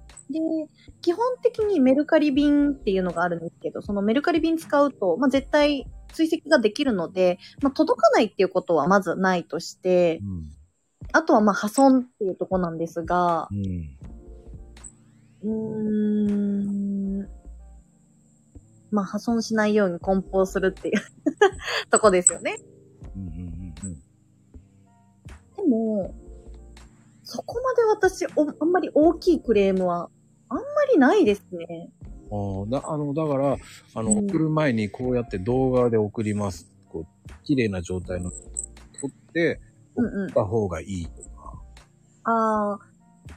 [1.03, 10.57] 基本的にメルカリ便っていうのがあるんですけど、そのメルカリ便使うと、まあ、絶対追跡ができるので、まあ、届かないっていうことはまずないとして、うん
[11.13, 13.97] あとはまあ破損っていうとこなんですが、うん
[15.47, 17.29] うーん、
[18.91, 20.95] まあ破損しないように梱包するっていう
[21.91, 22.57] とこですよね。
[23.15, 24.03] うんうんうん
[25.57, 26.15] でも、
[27.25, 30.11] そこまで私お、あんまり大きいクレームは、
[30.49, 31.91] あんまりないですね。
[32.31, 33.57] ああ、だ、あの、だから、
[33.95, 36.71] あの、うん送る前にこうやって動画で送ります。
[36.89, 38.37] こう、綺麗な状態の撮
[39.09, 39.61] って、
[39.97, 41.63] うんうん送った方がいいとか。
[42.25, 42.79] ああ、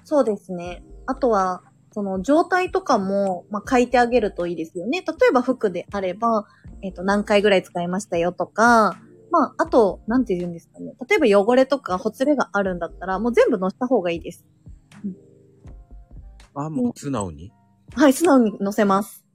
[0.04, 0.84] そうですね。
[1.06, 5.02] あとは、その状態とかも、まあ、書いてあげるといいですよね。
[5.02, 6.46] 例えば服であれば、
[6.82, 9.00] えっ、と、何回ぐらい使いましたよとか、
[9.32, 10.94] まあ、あと、なんて言うんですかね。
[11.08, 14.46] 例えば汚れとかほつれがあるんだったら、もう全部載せた方がいいです。
[16.56, 17.52] あ、もう素直に？
[17.96, 19.26] はい、素直に載せます。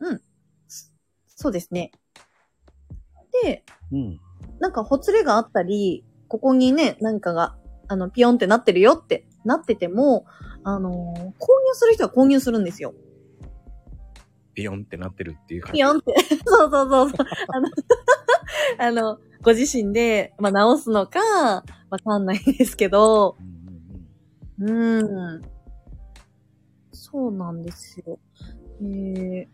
[0.00, 0.20] うん。
[0.66, 0.90] そ
[1.26, 1.92] そうですね。
[3.42, 4.20] で、うん。
[4.60, 7.56] なんかほつれがあったり、ここにね、何かが、
[7.86, 10.26] あの、ピヨンってなってるよってなってても、
[10.74, 11.32] あのー購入
[11.72, 12.94] する人は購入するんですよ。
[14.54, 15.72] ピヨンってなってるっていう感じ。
[15.74, 16.14] ピヨンって。
[16.44, 17.26] そうそうそうそう。
[17.48, 17.68] あの、
[18.78, 23.36] あの、ご自身で、まあ、直すのか、わかんないんですけど、
[24.58, 25.42] うんうんうーん。
[26.92, 28.18] そうなんですよ。
[28.82, 29.46] えー、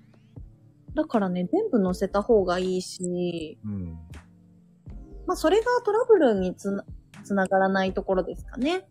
[0.95, 3.73] だからね、全部載せた方がいいし、うん。
[3.73, 3.99] うん。
[5.27, 6.85] まあ、それがトラブルにつな、
[7.23, 8.89] つながらないところですかね。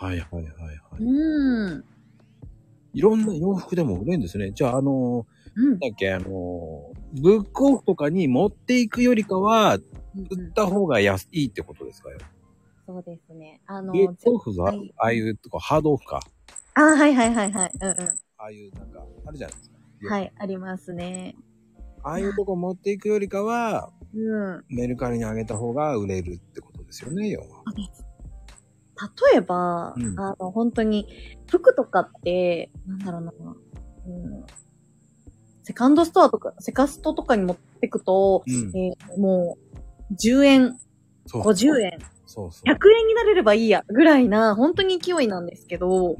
[0.00, 1.06] はいはいはいはうい。
[1.06, 1.84] ーん。
[2.94, 4.50] いろんな洋服でも売れるんですね。
[4.52, 5.78] じゃあ、あのうんー、。
[5.78, 12.18] だっけ、あのー、ブックオフとかに持っていくよりかは、売った方が安いってことですかよ？
[12.86, 13.60] そうですね。
[13.66, 16.20] あの、ゲットオフは、はいああいうとこ、ハードオフか？
[16.74, 17.72] あ、はいはいはいはい。
[17.80, 17.94] うんう
[18.38, 19.76] ああいう、なんか、あるじゃないですか。
[19.76, 20.08] ん。
[20.08, 21.36] はい、ありますね。
[22.02, 24.64] ああいうとこ持っていくよりかは、うん。
[24.68, 27.46] メルカリにあげた方が売れるってことですよね、要は。
[29.32, 31.06] 例えば、うんあの、本当に、
[31.48, 33.32] 服とかって、なんだろうな、
[34.06, 34.10] う
[34.42, 34.44] ん、
[35.62, 38.76] セカンドストアとか、セカストとかに持ってくと、うん。
[38.76, 39.56] えーも
[40.10, 40.78] う、10円、
[41.26, 41.42] そう。
[41.42, 42.68] 50円、そうそう。
[42.68, 46.16] 100円になれればいいや、ぐらいな、本当に勢いなんですけど、うん。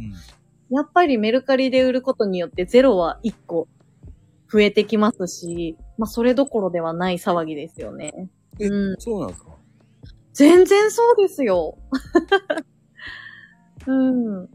[0.74, 3.66] やっぱりメルカリで売ることによってゼロは1個
[4.52, 8.30] 増えてきますし、まあそれどころではない騒ぎですよね。
[8.60, 8.96] えうん。
[9.00, 9.50] そうなんですか？
[10.32, 11.76] 全然そうですよ。
[13.90, 14.48] うん。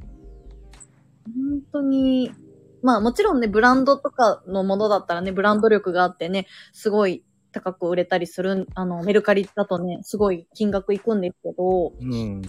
[1.25, 2.31] 本当に、
[2.81, 12.41] まあもちろんね、ブランドとかのものだったらね、ブランド力があってね、すごい高く売れたりする、あの、メルカリだとね、すごい金額いくんですけど、うん。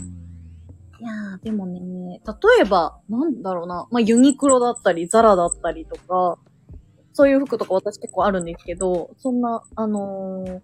[0.99, 1.81] いやー、でもね、
[2.25, 6.39] 例えば、なんだろうな、まあユニクロだったり、ザラだったりとか、
[7.13, 10.61] そういう服とか私結構あるんですけど、そんな、あのー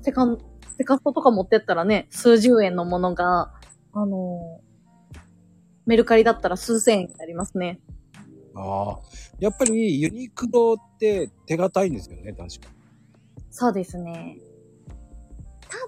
[0.00, 0.38] セカン、
[0.76, 3.52] セカストとか持ってったらね、数十円のものが、
[3.92, 4.63] あのー
[5.86, 7.80] メルカリだったら数千円になりますね。
[8.54, 8.98] ああ。
[9.38, 12.74] やっぱりユニクロって手堅いんですよね、確か
[13.50, 14.38] そうですね。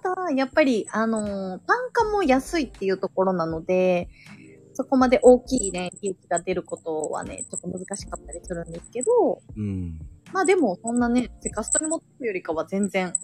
[0.02, 4.09] ただ、やっぱり、あのー単価も安いっていうところなので、
[4.74, 9.62] そこまで大きいね、利益が出ることはね、ちょっと難しかったりするんですけど、に。
[9.62, 10.00] うん。
[10.32, 13.14] まあでも、そんなね、セカストに持ってくよりかは全然、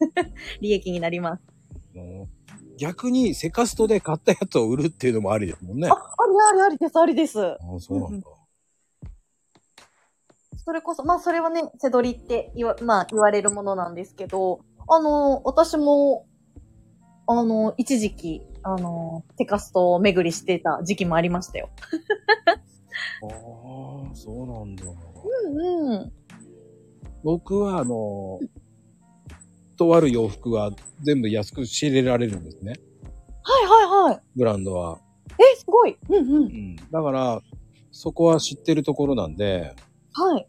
[0.60, 1.42] 利益になります。
[2.78, 5.88] 逆にセカストで買ったやつを売るっていうのもありですもんね。
[5.88, 5.96] あ、あ
[6.52, 7.40] りありありです、ありです。
[7.40, 8.26] ああ、そうなんだ。
[10.64, 16.26] それこそ、まあそれはね、背取りって言わ、まあ言われるものなんですけど、あの、私も、
[17.26, 21.70] あの、一時期、あの、テカストを巡りしてた時期もありましたよ。
[23.22, 24.84] ああ、そうなんだ。
[24.84, 26.12] うんうん。
[27.24, 28.38] 僕は、あの、
[29.78, 32.72] とある洋服は全部安く仕入れられるんですね。
[33.42, 34.20] はいはいはい。
[34.36, 34.98] ブランドは。
[35.38, 35.96] え、すごい。
[36.08, 36.18] うんう。
[36.18, 36.76] うんん。
[36.76, 37.40] だから、
[37.92, 39.74] そこは知ってるところなんで、
[40.12, 40.46] はい。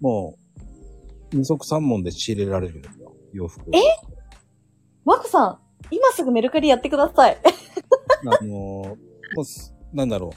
[0.00, 0.36] も
[1.32, 3.14] う、二足三門で仕入れられるんですよ。
[3.32, 3.62] 洋服。
[3.72, 3.78] え？
[5.04, 5.58] マコさん、
[5.90, 7.38] 今すぐメルカリやってください。
[8.40, 8.96] あの、も
[9.38, 10.36] うすなんだろう。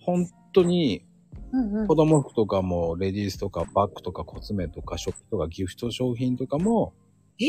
[0.00, 1.04] 本当に、
[1.52, 6.92] うんうん子供服とかも、レディースとか、バッグとか、コスメとか、ショップとか、ギフト商品とかも、
[7.40, 7.46] え？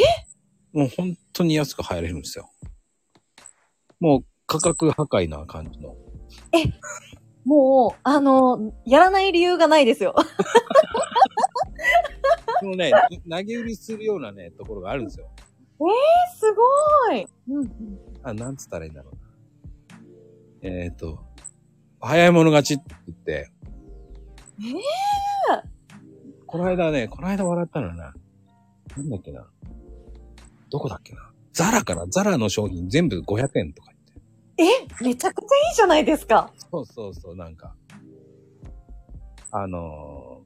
[0.72, 2.50] もう本当に安く入れるんですよ。
[4.00, 5.96] もう価格破壊な感じの。
[7.44, 10.14] もう、あの、やらない理由がないですよ。
[12.60, 12.92] このね、
[13.30, 15.30] 投げ売りするようなね、ところがあるんですよ。
[16.36, 17.26] すごい。
[17.48, 17.70] うんうん。
[18.22, 19.20] あ、なんつったらいいんだろうな。
[20.62, 21.20] えっ、ー、と、
[22.02, 23.52] 早い者勝ちって言って。
[24.62, 25.64] え
[26.46, 28.14] この間ね、この間笑ったのはな。
[28.98, 29.48] なんだっけな。
[30.70, 31.32] どこだっけな。
[31.54, 33.92] ザラかなザラの商品全部500円とか
[34.58, 34.94] 言って。
[35.02, 36.52] え、めちゃくちゃいいじゃないですか。
[36.72, 37.76] そうそうそう、なんか。
[39.52, 40.42] あの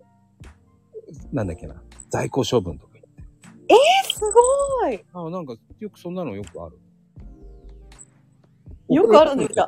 [1.32, 1.82] ー、なんだっけな。
[2.10, 3.24] 在庫処分とか言って。
[4.14, 4.20] す
[4.82, 5.04] ごい。
[5.14, 6.80] あ、なんか、よくそんなのよくある。
[8.90, 9.68] よくあるんですか？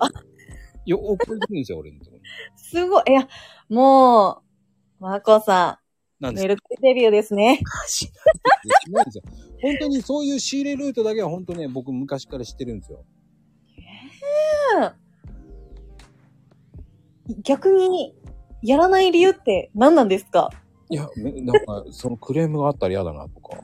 [0.86, 2.24] よ、送ってくるんですよ、俺のところに。
[2.56, 3.04] すごい。
[3.10, 3.28] いや、
[3.70, 4.42] も
[5.00, 5.80] う、マコさ
[6.20, 7.62] ん、なんですメルカリデビューですね。
[7.88, 8.10] し
[8.90, 9.24] ないですよ。
[9.62, 13.04] 本当にそういう仕入れルートだけは本当ね、僕昔から知ってるんですよ。
[17.44, 18.16] 逆に、
[18.62, 20.50] やらない理由って何なんですか？
[20.90, 23.58] いや、ねなんか、そのクレームがあったら嫌だなとか。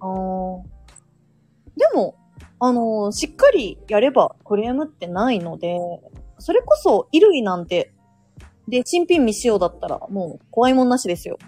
[0.00, 0.62] あー
[1.76, 2.16] でも、
[2.60, 5.78] あのーしっかりやればクレームってないので、
[6.38, 7.92] それこそ衣類なんて、
[8.68, 11.38] で、新品未使用だったらもう怖いもんなしですよ。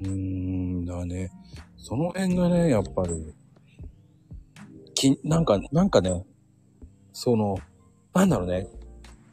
[0.00, 1.30] うーん、だね。
[1.76, 3.34] その辺がね、やっぱり、
[4.94, 6.24] き、なんか、なんかね、
[7.12, 7.56] その、
[8.14, 8.66] なんだろうね。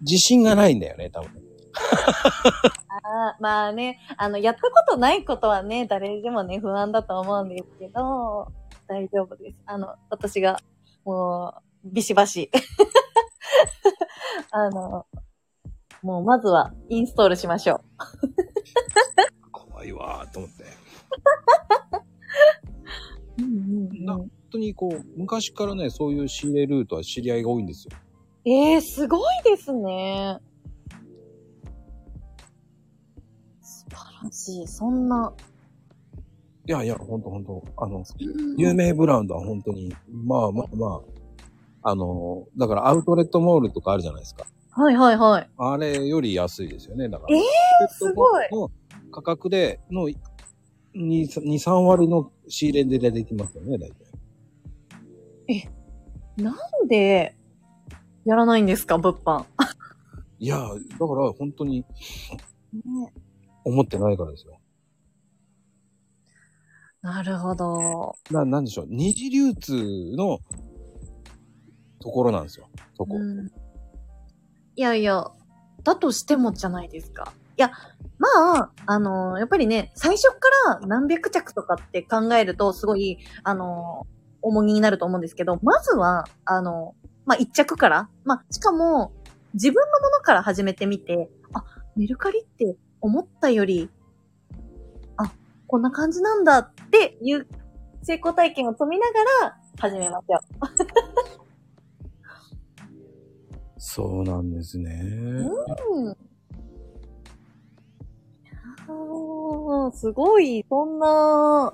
[0.02, 1.32] 自信がないんだよね、多分。
[3.04, 8.48] ああ、まあね、あの、やったことないことはね、誰でもね、不安だと思うんですけど、
[8.88, 9.58] 大丈夫です。
[9.66, 10.60] あの、私が、
[11.04, 12.50] もう、ビシバシ。
[14.52, 15.06] あの、
[16.02, 17.82] もう、まずは、インストールしましょう。
[19.52, 20.64] 怖いわーと思って。
[23.40, 27.98] うんうんな本当にこう、昔からね、そういう仕入れルートは知り合いが多いんですよ。
[28.46, 30.40] ええー、すごいですね。
[33.62, 34.68] 素晴らしい。
[34.68, 35.34] そんな。
[36.66, 37.64] いやいや、ほんとほんと。
[37.78, 38.04] あの、
[38.58, 41.02] 有名ブランドは本当に、まあまあま
[41.84, 44.46] あ、あの、だからアウトレットモールとかあるじゃないですか。
[44.78, 45.50] はいはいはい。
[45.58, 47.36] あれより安いですよね、だから。
[47.36, 47.44] えー
[47.90, 48.70] すごいの
[49.12, 50.16] 価格での2、
[50.96, 53.90] 2 3割の仕入れで出てきますよね、大
[55.48, 55.72] 体。
[56.38, 57.36] なんで、
[58.24, 59.46] やらないんですか、物販？
[60.38, 61.84] いや、だから本当に
[63.64, 64.60] 思ってないからですよ。
[67.02, 68.14] なるほど。
[68.30, 68.88] な、なんでしょう。
[68.90, 70.38] 二次流通の
[72.00, 72.70] ところなんですよ。
[72.96, 73.16] そこ。
[73.16, 73.50] うん
[74.78, 75.32] いやいや、
[75.84, 77.34] だとしてもじゃないですか。
[77.58, 77.72] いや、
[78.20, 78.28] ま
[78.60, 80.38] あ、あのやっぱりね、最初か
[80.80, 84.06] ら何百着とかって考えると、すごい、あの
[84.44, 86.94] 重荷になると思うんですけど、まずは、あの、
[87.26, 89.12] まあ、一着から、まあ、しかも、
[89.56, 91.64] 自分のものから始めてみて、あ、
[91.96, 93.90] メルカリって思ったより、
[95.18, 95.32] あ、
[95.66, 97.48] こんな感じなんだっていう
[98.04, 100.40] 成功体験を積みながら始めますよ。
[103.90, 104.92] そうなんですね。
[104.92, 106.10] うん。
[108.90, 111.74] ああ、すごい、そんな、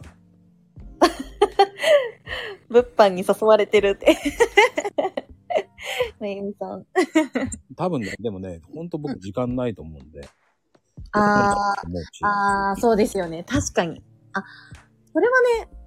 [2.69, 4.15] 物販に誘われてるって。
[6.21, 6.85] めぐみさん。
[7.75, 10.21] 多分ね、でもね、ほんと僕時間ないと思うんで。
[11.13, 13.43] あ思うしー、あー、そうですよね。
[13.43, 14.03] 確かに。
[14.33, 14.43] あ、
[15.11, 15.82] それはね、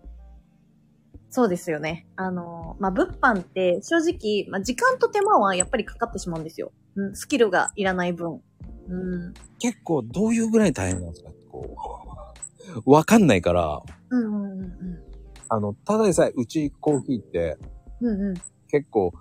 [1.37, 2.07] そうですよね。
[2.17, 6.73] あの、まあ、物販って正直、まあ、時間と手間はやっぱりかかってしまうんですよ。
[6.95, 8.41] うん、スキルがいらない分。
[8.89, 9.35] うん。
[9.59, 11.29] 結構どういうぐらい大変なんですか？
[11.53, 11.77] こ
[12.87, 12.91] う。
[12.91, 14.73] わかんないから、うんうんうんうん。
[15.51, 17.59] あの、ただでさえ、うちコーヒーって
[18.01, 18.35] うんうん。
[18.69, 19.13] 結構、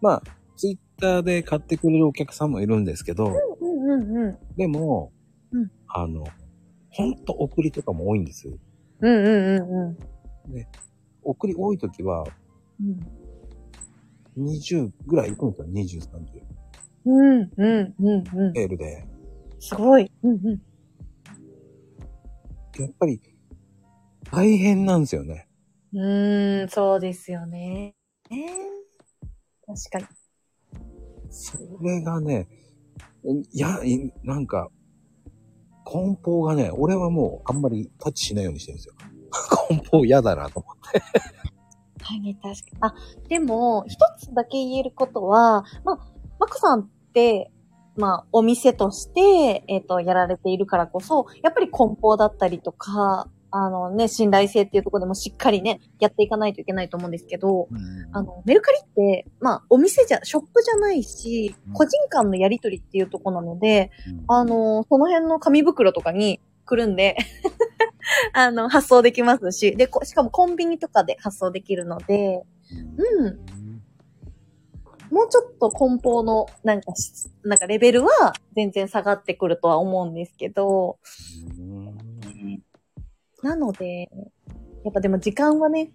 [0.00, 0.22] まあ、
[0.56, 4.38] ツイッターで買ってくれるお客さんもいるんですけど、うんうんうん。
[4.56, 5.10] でも、
[5.50, 6.24] うんあの、
[6.90, 8.48] ほんと送りとかも多いんです。
[8.48, 8.58] うん
[9.08, 9.98] うんうんうん。
[11.24, 12.24] 送り多い時は、
[12.80, 13.24] うん
[14.36, 16.42] 20ぐらい行くんですよ、20、30。
[17.06, 18.52] うんうんうんうん。
[18.52, 19.06] メールで。
[19.60, 20.10] すごい。
[20.22, 20.62] うんうん。
[22.80, 23.20] やっぱり、
[24.32, 25.48] 大変なんですよね。
[25.92, 27.94] うーん、そうですよね。
[28.30, 28.40] えー、
[29.92, 30.80] 確かに。
[31.30, 32.48] それがね、
[33.52, 34.70] いや、いなんか、
[35.84, 38.94] 梱包がね、俺はもうあんまりタッチしないようにしてるんですよ。
[39.34, 41.00] 梱包嫌だなと思って。
[42.02, 42.78] はい、確かに。
[42.80, 42.94] あ、
[43.28, 45.98] でも、一つだけ言えることは、まあ、
[46.38, 47.50] マクさんって、
[47.96, 57.68] まあ、お店として、えっ、と、やられているからこそ、やっぱり梱包だったりとか、あのね、信頼性っていうところでもしっかりね、やっていかないといけないと思うんですけど、
[58.10, 67.16] あの、メルカリって、まあ、お店じゃ、ショップじゃないしうん、個人間のやりとりっていうところなので、うんあの、その辺の紙袋とかにくるんで、
[68.32, 72.44] あの、発送できますし、で、しかもコンビニとかで発送できるので、
[72.96, 73.40] うん。
[75.10, 76.92] もうちょっと梱包の、なんか、
[77.44, 80.98] なんかレベルは全然下がってくるとは思うんですけど、
[83.42, 84.08] なので、
[84.84, 85.92] やっぱでも時間はね、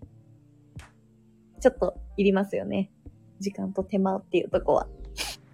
[1.60, 2.91] ちょっといりますよね。
[3.39, 4.88] 時間と手間っていうとこは。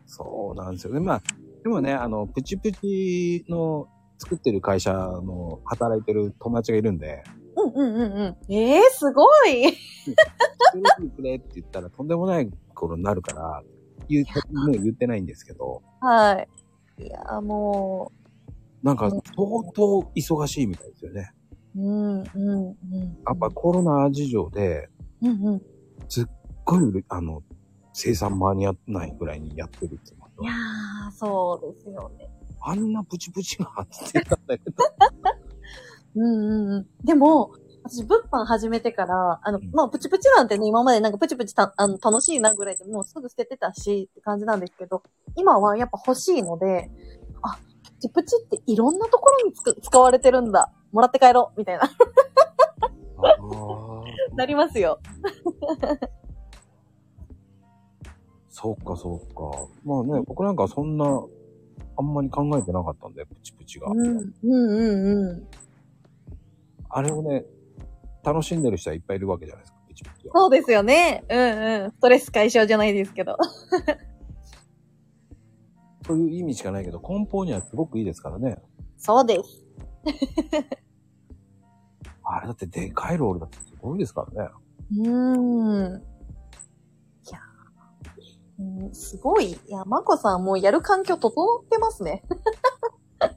[0.05, 0.99] そうなんですよね。
[0.99, 1.21] まあ、
[1.63, 3.87] でもね、あの、プチプチの
[4.17, 7.23] 作ってる会社の働いてる友達がいるんで、
[7.55, 8.53] うんうんうんうん。
[8.53, 13.63] ええー、すごい作れてくれって言ったらとんでもない頃になるから、
[14.07, 16.45] 言う、もう言ってないんですけど、は
[16.99, 17.03] い。
[17.03, 18.11] いやーも
[18.83, 19.21] なんか相
[19.73, 21.33] 当忙しいみたいですよね。
[21.75, 22.73] う、うんうんうん。
[23.25, 24.89] やっぱコロナ事情で、
[25.21, 25.61] うんうん。
[26.07, 26.25] すっ
[26.63, 27.41] ごい、あの、
[27.93, 32.29] 生産間に合わないぐらいにやってるっていやー、そうですよね。
[32.67, 34.83] あんなプチプチがって言ってたんだけど。
[36.15, 36.87] うんうんうん。
[37.05, 37.51] でも、
[37.83, 45.03] 私、物販始めてから、あの、うんまあ、プチプチなんてね、今までなんかプチプチた、あの、楽しいなぐらいでもうすぐ捨ててたし、って感じなんですけど、
[45.35, 46.89] 今はやっぱ欲しいので、
[47.43, 50.71] あ、プチプチっていろんなところにつく使われてるんだ。
[50.91, 51.91] もらって帰ろうみたいな、
[54.35, 54.99] なりますよ。
[58.49, 59.67] そうか、そうか。
[59.83, 61.05] まあね、僕なんかそんな、
[61.97, 63.87] あんまり考えてなかったんで、プチプチが。
[63.89, 65.47] うん、うん、うん、うん。
[66.89, 67.45] あれをね、
[68.23, 70.33] 楽しんでる人はいっぱいいるわけじゃないですか、プチプチは。
[70.35, 71.23] そうですよね。
[71.29, 71.39] うん、
[71.83, 71.91] うん。
[71.91, 73.37] ストレス解消じゃないですけど。
[76.05, 78.57] そういう意味しかないけど、梱包にはすごくいいですからね。
[78.97, 79.63] そうです。
[82.23, 84.49] あれだってでかいロールだってすごいですからね。
[84.97, 86.03] うーん。
[88.59, 89.51] うん、すごい。
[89.51, 92.23] いや、まこさんもうやる環境整ってますね。
[93.19, 93.29] あ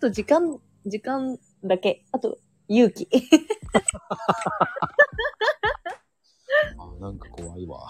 [0.00, 2.04] と時間、時間だけ。
[2.12, 2.38] あと、
[2.68, 3.08] 勇気。
[6.78, 7.80] あなんか怖いわ。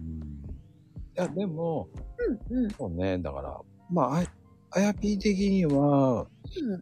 [0.00, 0.22] うん、い
[1.14, 1.88] や、でも、
[2.50, 4.24] うん、うん、そうね、だから、まあ、あ
[4.70, 6.70] あやぴー的には、うん。
[6.72, 6.78] や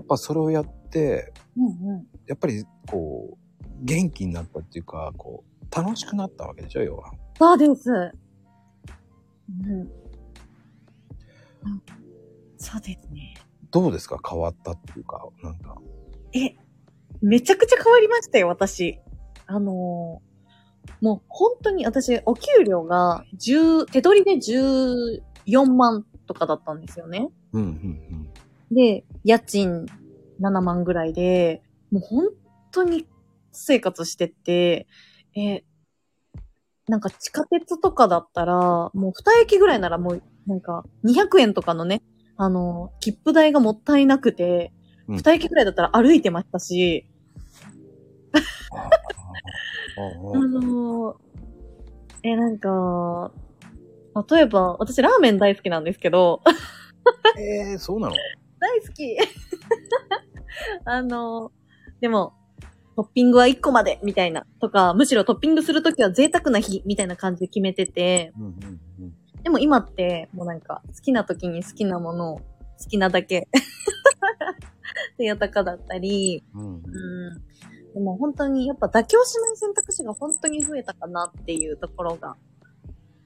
[0.00, 2.06] っぱそれをやって、うん、うん。
[2.26, 3.43] やっぱり、こう、
[3.82, 7.12] 元気になったっていうか、こう、楽しくなったわけでしょ、要は。
[7.38, 7.90] そうです。
[7.90, 7.92] う
[9.66, 9.72] ん。
[9.80, 9.90] うん
[12.56, 13.34] そうですね。
[13.70, 14.18] どうですか？
[14.26, 15.76] 変わったっていうか、なんか。
[16.32, 16.56] え、
[17.20, 18.98] めちゃくちゃ変わりましたよ、私。
[19.46, 20.34] あのー
[21.00, 27.30] もう本当に私、お給料が10、手取りで14万とかだったんですよね。
[27.52, 29.86] うん、うん、で、家賃
[30.40, 32.24] 7万ぐらいで、もう本
[32.70, 33.06] 当に
[33.54, 34.86] 生活してて、
[35.36, 35.64] え、
[36.86, 42.02] なんか地下鉄とかだったら、もう2駅ぐらいならもう、なんか200円とかのね、
[42.36, 44.72] あの、切符代がもったいなくて、
[45.08, 45.16] うん。
[45.16, 47.06] 2駅ぐらいだったら歩いてましたし、
[50.32, 50.42] うん。
[50.42, 51.24] ああのー
[52.26, 53.32] え、なんか、
[54.30, 56.42] 例えば、私ラーメン大好きなんですけど、
[57.38, 58.14] えー、そうなの？
[58.58, 59.16] 大好き。
[60.86, 61.52] あの、
[62.00, 62.32] でも、
[62.96, 64.46] トッピングは1個まで、みたいな。
[64.60, 68.32] とか、むしろトッピングするときは贅沢な日、みたいな感じで決めてて。
[68.38, 69.14] うんうんうん。
[69.42, 72.44] でも今って、もうなんか、好きな時に好きなものを、好
[72.88, 73.48] きなだけ。
[75.18, 76.82] で、やたかだったり、うんうんうん。
[77.94, 82.36] でも本当に、やっぱ妥協しない選択肢が本当に増えたかなっていうところが、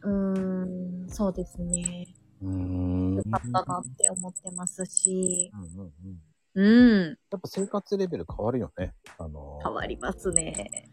[0.03, 2.07] うーん、そうですね。
[2.43, 3.15] うーん。
[3.17, 6.21] よかったなって思ってますし、うんうんうん。
[6.59, 8.93] うん、やっぱ生活レベル変わるよね。
[9.17, 10.91] あの、変わりますね。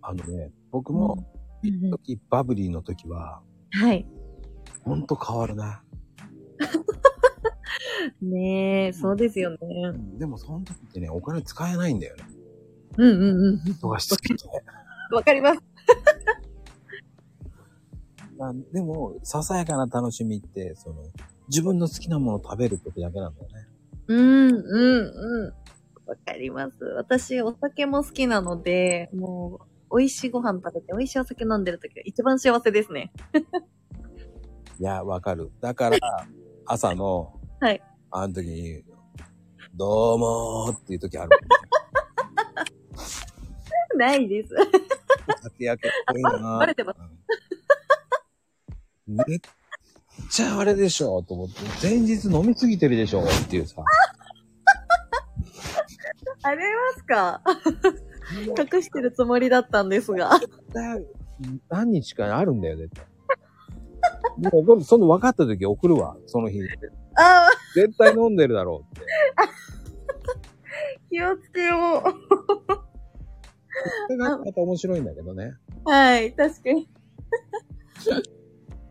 [0.00, 1.16] あのね、僕も、
[1.64, 3.42] うんうん時バブリーの時は、
[3.72, 4.06] はい。
[4.82, 5.82] ほんと変わるな。
[8.22, 9.58] ねえ、そうですよね。
[10.18, 12.24] でもその時ってね、お金使えないんだよね。
[12.96, 13.58] うんうんうん。
[13.58, 14.44] 人がしつけて。
[15.12, 15.60] わかります。
[18.38, 21.02] まあでも、ささやかな楽しみって、その、
[21.48, 23.69] 自分の好きなものを食べる時だけなんだよね。
[24.10, 25.54] うん、うん、うん。
[26.04, 26.84] わかります。
[26.96, 33.12] 私、お酒も好きなので、もう、美味しいご飯食べて、美味しいお酒飲んでる時が一番幸せですね。
[34.80, 35.52] いや、わかる。
[35.60, 35.98] だから、
[36.66, 37.80] 朝の、はい。
[38.10, 38.82] あの時に、
[39.74, 41.30] どうもーっていう時ある。
[43.96, 44.52] ないです。
[45.42, 47.00] 酒焼けっぽいなー バレてます。
[49.06, 49.40] めっ
[50.30, 53.82] ちゃあれでしょと思って、前日飲みすぎてるでしょっていうさ。
[56.42, 56.64] ありま
[56.96, 57.42] すか？
[58.72, 60.30] 隠してるつもりだったんですが。
[60.72, 60.98] だ
[61.68, 63.04] 何日かあるんだよ、絶対。
[64.52, 66.60] もう僕、その分かった時送るわ、その日。
[67.16, 69.06] ああ、絶対飲んでるだろうって。
[71.10, 72.04] 気をつけよ
[74.06, 75.54] それがまた面白いんだけどね。
[75.84, 75.90] う。
[75.90, 76.88] はい、確かに。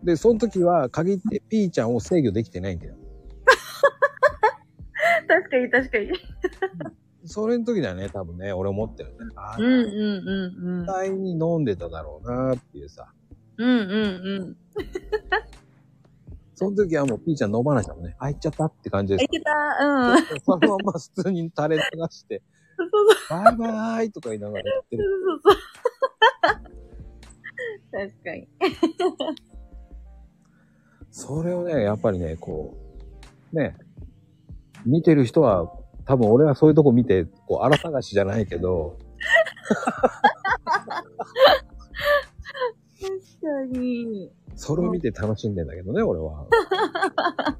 [0.03, 2.95] で、その時は限ってピーちゃんを制御できてないんだよ。
[5.27, 6.11] 確かに、確かに。
[7.25, 9.17] それの時だね、多分ね、俺思ってるね。
[9.35, 9.87] あうん、うん、うん、
[10.69, 10.85] うん。
[10.85, 13.11] 絶対に飲んでただろうなっていうさ。
[13.57, 13.81] うん、うん、う
[14.45, 14.55] ん。
[16.55, 18.15] その時はもうピーちゃん飲まないしたもんね。
[18.19, 20.17] あ、行っちゃったって感じでいけた、うん。
[20.17, 20.23] す。
[20.43, 22.41] そのまま普通に垂れ流して、
[22.75, 22.89] そう
[23.27, 25.03] そうバイバーイとか言いながら言ってる。
[25.25, 25.55] そうそう。
[27.91, 28.47] 確かに。
[31.19, 32.77] それをね、やっぱりね、こ
[33.51, 33.75] う、ね、
[34.85, 35.69] 見てる人は、
[36.05, 38.97] 多分俺はそういうとこ見て、こう、荒探しじゃないけど、
[43.01, 43.09] 確
[43.73, 44.31] かに。
[44.55, 46.47] それを見て楽しんでんだけどね、俺は。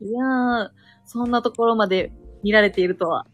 [0.00, 0.70] いやー、
[1.06, 2.12] そんなところまで
[2.44, 3.26] 見られているとは。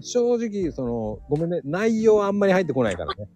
[0.00, 3.28] 正直、その、ごめんね、内容あんまり入ってこないからね。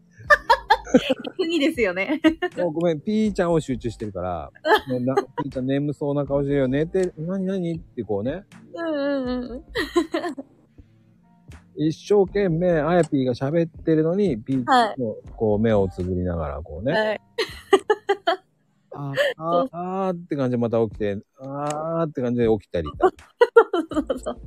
[1.49, 2.21] いいですよね。
[2.57, 4.51] もうごめん、ピーちゃんを集中してるから、
[4.89, 8.45] もうなピーちゃん眠そうな顔してるよ、寝て、なになにってこうね、
[8.75, 9.65] うんうんうん。
[11.77, 17.21] 一生懸命、あやぴーが喋ってるのに、ピーちゃんもこう目をつぶりながら、こうね、はい。
[18.93, 22.89] あーあー、あーって感じでまた起きて、あーって感じで起きたり。
[23.93, 24.41] そうそう。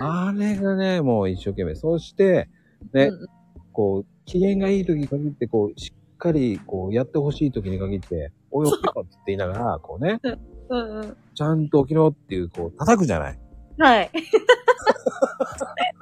[0.00, 1.74] あれがね、もう一生懸命。
[1.74, 2.48] そして、
[2.92, 3.41] ね、うん
[3.72, 10.20] こう、機嫌がいい時に限って、こう、しっかり、こう、やってほしい時に限って、おい起きろって言いながら、 こうね、
[10.68, 11.16] うんうん。
[11.34, 13.38] ちゃんと起きろっていう、こう、叩くじゃない。
[13.78, 14.10] はい。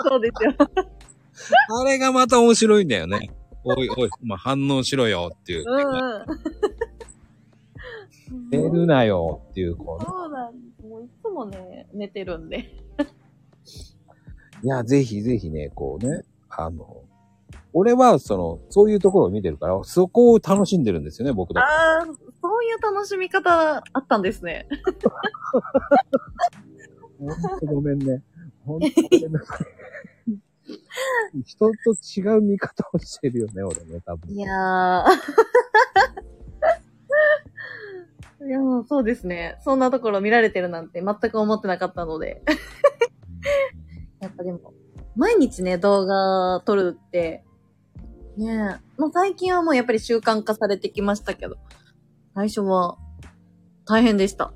[0.05, 0.55] そうですよ。
[1.81, 3.31] あれがまた面白いんだよね。
[3.64, 5.64] おいおい、まあ、反応しろよっていう。
[5.66, 6.25] うんう
[8.37, 8.51] ん。
[8.51, 10.07] 寝るなよっていう、こうね。
[10.09, 10.55] そうなん。
[10.89, 12.71] もういつもね、寝てるんで。
[14.62, 17.03] いや、ぜひぜひね、こうね、あの、
[17.73, 21.61] 俺は、その、そういうところを見てるから、そこを楽しんでるんですよね、僕だ。
[21.62, 22.12] ああ、そ
[22.61, 24.66] ういう楽しみ方あったんですね。
[27.18, 28.23] ほんとごめんね。
[28.64, 29.66] ほんとごめんなさい。
[31.45, 31.73] 人と
[32.16, 34.35] 違う見方をしてるよね、俺ね、多分。
[34.35, 35.11] いやー。
[38.47, 39.59] いやーそうですね。
[39.62, 42.43] そんなところ見られてるなんて全く思ってなかったので。
[44.21, 44.73] やっぱでも、
[45.14, 47.45] 毎日ね、動画撮るって、
[48.41, 48.57] ねえ、
[48.97, 51.57] まあ最近はもうやっぱり習慣化されてきましたけど、
[52.34, 52.97] 最初は
[53.84, 54.55] 大変でした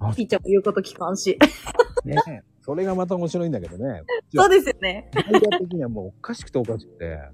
[0.00, 0.12] あ。
[0.12, 1.38] ピーちゃんも言うこと聞かんし。
[2.04, 4.02] ねえそれがまた面白いんだけどね。
[4.34, 5.10] そうですよね。
[5.14, 7.20] アイデア的にはもうおかしくておかしくて。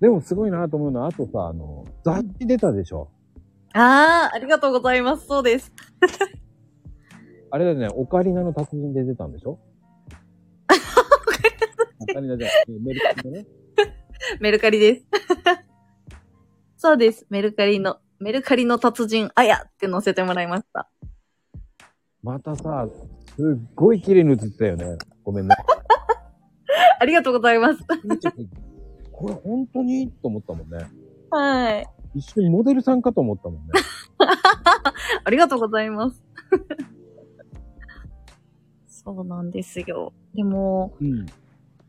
[0.00, 3.10] でもすごいなと思うのは、あとさ、あの、雑誌出たでしょ。
[3.74, 5.26] あー、ありがとうございます。
[5.26, 5.72] そうです。
[7.50, 9.58] あれだよね、オカリナの達人で出たんでしょ
[12.00, 13.46] オカリナじゃメルカリでね。
[14.40, 15.06] メルカリです。
[16.76, 17.26] そうです。
[17.30, 20.88] メルカリの、メルカリの達人、あやって載せてもらいました。
[22.22, 22.88] またさ、
[23.36, 24.96] すっごい綺麗に映ってたよね。
[25.24, 25.54] ごめんね。
[27.00, 27.78] ありがとうございます。
[29.12, 30.10] これ本当に？
[30.10, 30.78] と思ったもんね。
[31.30, 31.86] はい。
[32.14, 33.72] 一緒にモデルさんかと思ったもんね。
[35.24, 36.22] ありがとうございます。
[38.86, 40.12] そうなんですよ。
[40.34, 41.26] でも、うん。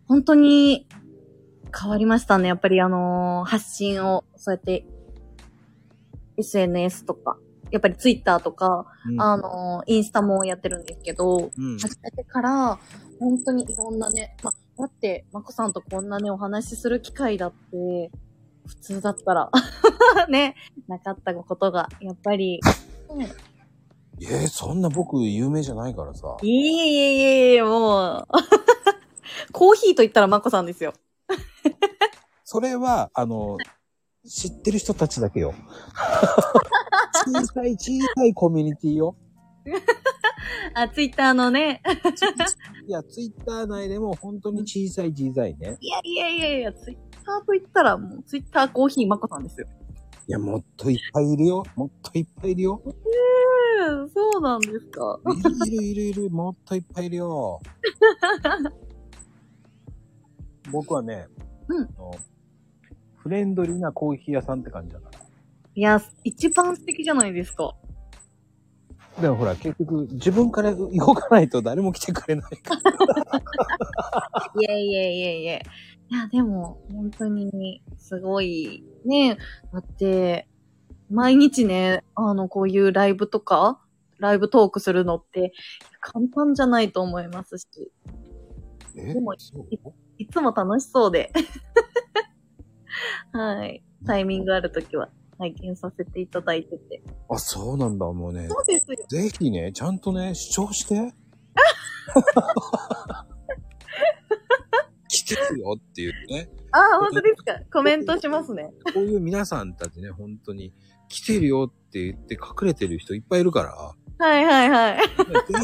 [0.09, 0.87] 本当に
[1.73, 2.47] 変わりましたね。
[2.47, 4.85] やっぱりあのー発信を、そうやって、
[6.35, 7.37] SNS とか、
[7.69, 11.77] やっぱり Twitter とか、うんあのーインスタもやってるんですけど、うん。
[11.77, 12.79] 始めてから、
[13.19, 18.11] 本当にいろんなね、ま、だって、まこさんとこんなね、お話しする機会だって、
[18.65, 19.51] 普通だったら、
[20.27, 20.55] ね、
[20.87, 22.59] なかったことが、やっぱり、
[23.11, 23.21] うん
[24.21, 26.35] えー、そんな僕有名じゃないからさ。
[26.41, 28.27] いえいえいえいえ、もう、
[29.51, 30.93] コーヒーと言ったらまこさんですよ。
[32.43, 33.57] それは、あの、
[34.27, 35.53] 知ってる人たちだけよ。
[37.25, 39.15] 小さい小さいコミュニティよ。
[40.73, 41.81] あ、ツイッターのね、
[42.87, 45.77] いや、ツイッター内でも本当に小さい小さいね。
[45.79, 49.67] いやいやいやいや、ツイッターと言ったらもう、ツイッターコーヒーまこさんですよ。
[50.27, 51.63] いや、もっといっぱいいるよ。
[51.75, 52.81] もっといっぱいいるよ。
[52.85, 52.93] ええ
[54.13, 55.19] そうなんですか。
[55.65, 56.29] いるいるいるいる。
[56.29, 57.59] もっといっぱいいるよ。
[60.71, 61.27] 僕はね、
[61.67, 62.11] うんあの
[63.17, 65.19] フレンドリーなコーヒー屋さんって感じだから。
[65.75, 67.75] いや、一番素敵じゃないですか。
[69.21, 73.41] でもほら、結局、自分から動かないと誰も来てくれないから。
[74.61, 75.61] いえいえいえいえ。
[76.09, 79.37] いや、でも、本当に、すごい、ね。
[79.73, 80.47] だって、
[81.09, 83.81] 毎日ね、あの、こういうライブとか、
[84.17, 85.51] ライブトークするのって、
[85.99, 87.65] 簡単じゃないと思いますし、
[88.95, 89.13] え？
[89.13, 89.67] でもそう？
[90.19, 91.31] いつも楽しそうで。
[93.33, 93.83] はい。
[94.05, 95.09] タイミングあるときは、
[95.39, 97.01] 拝見させていただいてて。
[97.29, 98.47] あ、そうなんだ、もうね。
[98.47, 98.97] そうですよ。
[99.09, 100.95] ぜひね、ちゃんとね、主張して。
[105.07, 106.49] 来てるよっていうね。
[106.71, 107.59] ああ、本当ですか？
[107.71, 108.71] コメントしますね。
[108.93, 110.73] こういう皆さんたちね、本当に、
[111.07, 113.73] 来てるよって言って隠れてる人いっぱいいるから、
[114.27, 115.07] はいはいはい。
[115.07, 115.13] ぜ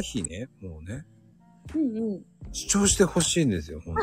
[0.02, 1.06] ひね、もうね、
[1.76, 2.26] うんうん。
[2.56, 3.96] 主張してほしいんですよ、本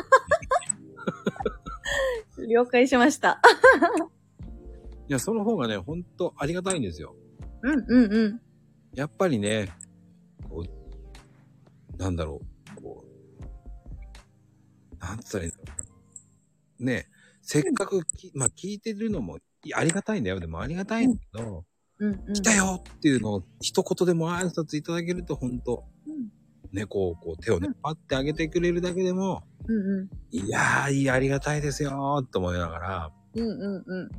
[2.37, 2.49] 当に。
[2.53, 3.41] 了解しました。
[5.09, 7.15] いや、その方がね、本当ありがたいんですよ。
[7.63, 8.41] うんうんうん。
[8.93, 9.69] やっぱりね、
[10.47, 12.41] こう、なんだろ
[12.77, 15.63] う、こう、なんつったらいいんだろ
[16.79, 16.91] うな。
[16.91, 17.07] ね、
[17.41, 19.39] せっかくき、まあ聞いてるのも
[19.73, 20.39] ありがたいんだよ。
[20.39, 21.65] でもありがたいんだけど、
[21.97, 22.33] うんうん。
[22.33, 26.42] 来たよっていうのを一言でも挨拶いただけると本当うん
[26.73, 30.09] ね、こう、こう手をねうん、パッてあげてくれるだけでも、うんうん。
[30.31, 33.47] いやー、いい、ありがたいですよーって思いながら、うんう
[33.79, 34.09] んうん。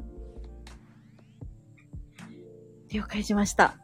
[2.91, 3.77] 了解しました。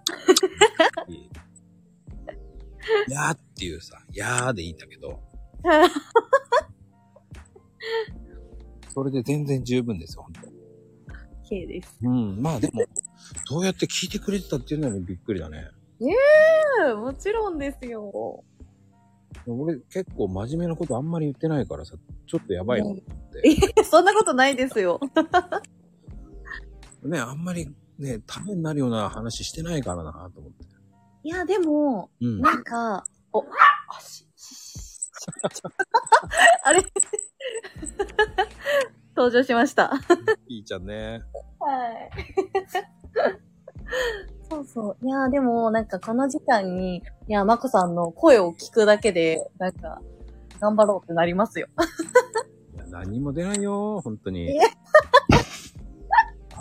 [3.09, 5.21] いやーっていうさ、やーでいいんだけど、
[8.95, 10.43] それで全然十分ですよ、本当
[11.49, 11.99] K です。
[12.03, 12.85] うん、まあでも、
[13.47, 15.69] そうやって聞いてくれてたっていうのにびっくりだね。
[16.97, 18.45] もちろんですよ。
[19.47, 21.95] 俺結構真面目なことあんまり言ってないからさ、
[22.27, 23.03] ちょっとやばいなと思っ
[23.43, 23.49] て。
[23.49, 25.01] いやそんなことないですよ。
[27.03, 27.69] ね、あんまり
[27.99, 30.65] ね、ためになるような話してないからなと思って。
[31.23, 32.41] いや、でも、うん。
[32.41, 33.45] なんか、お、
[33.89, 35.09] あし、しし
[36.65, 36.83] あれ？
[39.17, 39.93] 登場しました。
[40.49, 41.23] いいちゃんね。
[41.59, 42.11] はい。
[44.51, 45.07] そうそう。
[45.07, 50.01] いやーでも、なんかこの時間に、いや、まこさんの声を聞くだけで、なんか、
[50.61, 51.69] 頑張ろうってなりますよ。
[52.75, 54.61] いや何も出ないよ、本当にえ？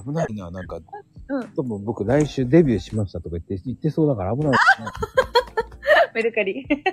[0.06, 0.78] 危ないな、なんか。
[0.78, 0.80] う
[1.40, 4.88] ん多分僕来週デビューしましたとか言って、言ってそうだから危ないですね。
[6.16, 6.66] メルカリ。
[6.66, 6.88] 危ない危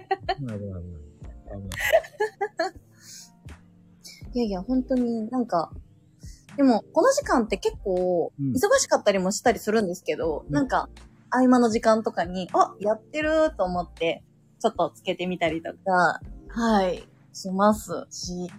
[0.47, 0.73] ない危ない。
[0.73, 1.71] 危ない。
[4.35, 5.71] いやいや、本当になんか、
[6.57, 10.89] でも、この時間って結構、うん忙しかったりもしたりするんですけど、うんなんか、
[11.31, 14.23] 合間の時間とかに、あ、やってると思って、
[14.61, 18.51] ちょっとつけてみたりとか、はい、しますし、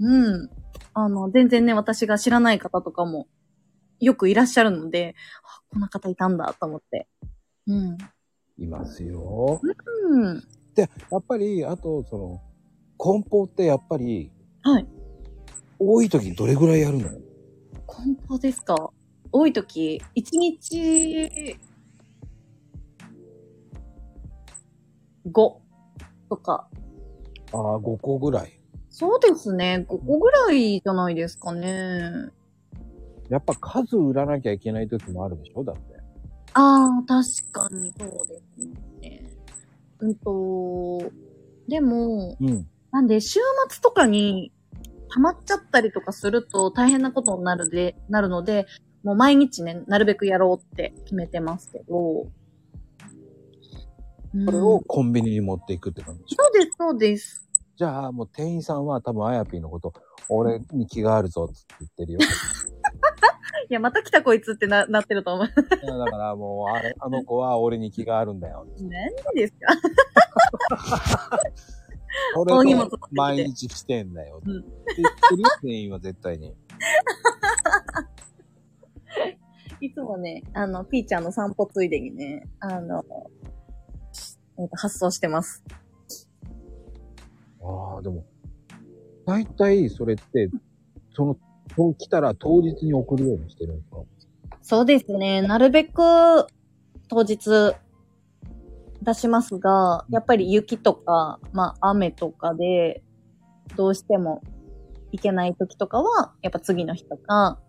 [0.00, 0.50] うん。
[0.92, 3.26] あの、全然ね、私が知らない方とかも、
[4.00, 7.06] よくいらっしゃるので、あこんな方いたんだと思って。
[7.66, 7.98] うん。
[8.58, 9.60] いますよ。
[10.10, 10.40] うん。
[10.74, 12.42] で、やっぱり、あと、その、
[12.98, 14.30] 梱包ってやっぱり、
[14.62, 14.86] はい。
[15.78, 17.08] 多い時どれぐらいやるの？
[18.00, 18.90] 梱包ですか？
[19.32, 21.56] 多い時、1日、
[25.30, 25.54] 5
[26.28, 26.68] とか。
[27.52, 28.58] ああ、5個ぐらい。
[28.88, 29.84] そうですね。
[29.88, 32.10] 5個ぐらいじゃないですかね。
[33.28, 35.62] やっぱ数売らなきゃいけない時もあるでしょ？
[35.62, 35.82] だって。
[36.54, 39.22] ああ、確かにそうですね。
[40.00, 41.12] うんと、
[41.68, 42.66] でも、うん。
[42.90, 43.38] なんで、週
[43.68, 44.50] 末とかに
[45.14, 48.66] 溜まっちゃったりとかすると大変なことになるで、なるので、
[49.02, 52.22] もう毎日ね、なるべくやろうって決めてますけど。
[52.22, 52.30] うん
[54.46, 56.44] それをコンビニに持っていくって感じでしょ？
[56.44, 57.48] そうです、そうです。
[57.76, 59.92] じゃあ、もう店員さんは多分あやぴーのこと、
[60.28, 62.18] 俺に気があるぞって言ってるよ。
[63.68, 65.46] いや、また来たこいつってな、なってると思う。
[65.46, 65.50] い
[65.86, 68.64] やだからもう、あれ、あの子は俺に気があるんだよ。
[68.80, 68.90] 何
[69.34, 69.54] です
[70.70, 71.40] か？
[72.36, 72.52] 俺
[72.88, 74.40] と毎日来てんだよ。
[74.44, 75.42] うんって言ってる？
[75.42, 76.54] よ店員は絶対に。
[79.80, 83.02] いつもね、あの、ピーちゃんの散歩ついでにね、あの、
[84.58, 85.64] えっと発送してます。
[87.62, 88.24] ああ、でも、
[89.26, 90.50] 大体それって、
[91.14, 91.36] その、
[91.76, 93.98] そう来たら当日に送るようにしてるんですか？
[94.62, 95.40] そうですね。
[95.42, 96.46] なるべく
[97.08, 97.74] 当日
[99.02, 103.02] 出しますが、やっぱり雪とか、まあ雨とかで、
[103.76, 104.42] どうしても
[105.12, 107.60] 行けない時とかは、やっぱ次の日とか、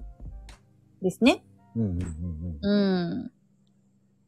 [1.01, 1.43] ですね。
[1.75, 3.13] うんうんうんうん。
[3.13, 3.31] うん。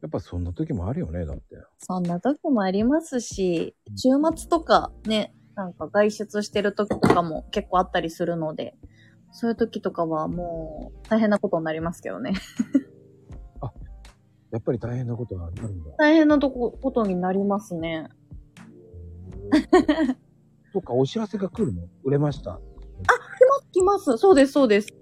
[0.01, 1.55] やっぱそんな時もあるよね、だって。
[1.77, 8.75] そんな時もありますし、週末とかね、なんか外出してる時とかも結構あったりするので、
[9.31, 12.33] そういう時とかはもう大変なことになりますけどね。
[14.53, 15.89] やっぱり大変なことがあるんだ。
[15.97, 18.07] 大変なとこ、ことになりますね。
[20.71, 21.87] そっか、お知らせが来るの？
[22.03, 22.61] 売れました。
[23.71, 24.17] 来ます。
[24.17, 24.93] そうです、そうです。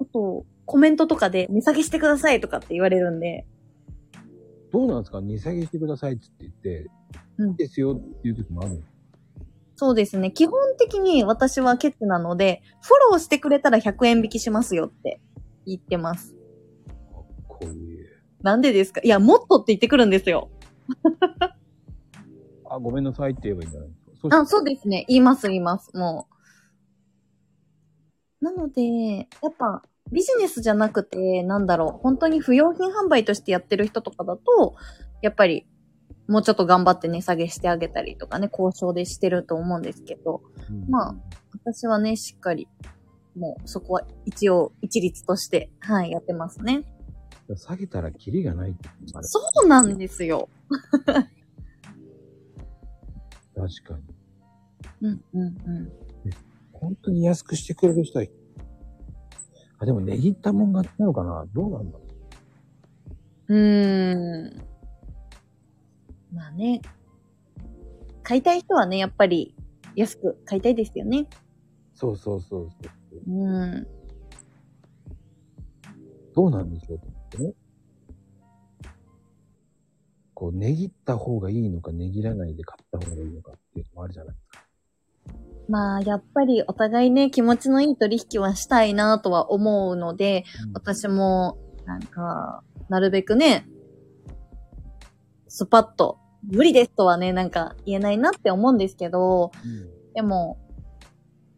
[0.00, 3.46] あと、コメントとかで値下げしてくださいとかって言われるんで、
[4.72, 5.20] どうなんですか？
[5.20, 6.90] 値下げしてくださいって言って、
[7.38, 8.80] うんいいですよっていう時もあるの？
[9.76, 10.32] そうですね。
[10.32, 15.20] 基本的に私はケツなので、フォローしてくれたら100円引きしますよって
[15.64, 16.34] 言ってます。
[17.48, 17.89] こういう。
[18.42, 19.00] なんでですか？
[19.02, 20.50] いや、もっとって言ってくるんですよ。
[22.68, 24.38] あ、ごめんなさいって言えばいいんじゃないですか？
[24.40, 25.04] あ、そうですね。
[25.08, 25.96] 言います、言います。
[25.96, 26.28] も
[28.40, 28.44] う。
[28.44, 28.82] なので、
[29.18, 34.74] やっぱ、ビジネスじゃなくて、なんだろう、本当に不用品販売としてやってる人とかだと、
[35.20, 35.66] やっぱり、
[36.26, 41.14] もうちょっと頑張って値下げしてあげたりとかね、交渉でしてると思うんですけど、うんまあ
[41.52, 42.68] 私はね、しっかり、
[43.36, 46.84] もうそこは一応一律として、はい、やってますね。
[47.56, 48.88] 下げたらキリがないって
[49.22, 50.48] そうなんですよ。
[53.54, 54.04] 確かに。
[55.02, 55.46] うん、うん、う
[55.80, 55.92] ん。
[56.72, 58.24] 本当に安くしてくれる人は、
[59.78, 61.46] あ、でも値切ったもんがなのかな？
[61.52, 62.04] どうなんだろ
[63.48, 64.62] うーん。
[66.32, 66.80] まあね。
[68.22, 69.54] 買いたい人はね、やっぱり
[69.96, 71.20] 安く買いたいですよね。
[71.20, 71.26] う
[71.94, 73.20] そうそうそうそう。
[73.26, 73.86] うん。
[76.34, 77.00] どうなんでしょう？
[77.36, 77.54] ってね。
[80.34, 84.64] こう、値切った方がいいのか、値切らないで買った方がいいのかっていうのもあるじゃないですか。
[85.68, 93.66] まあ、やっぱりお互いね、気持ちのいい取引はしたいなとは思うので、私も、なんか、なるべくね、
[95.48, 100.58] スパッと、無理ですとはね、なんか言えないなって思うんですけど、うんでも、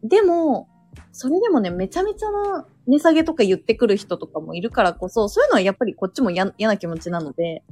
[0.03, 0.69] でも、
[1.11, 7.63] それでもね、めちゃめちゃな値下げとか言ってくる人とかもいるからこそ、そういうのはやっぱりこっちも嫌嫌な気持ちなので、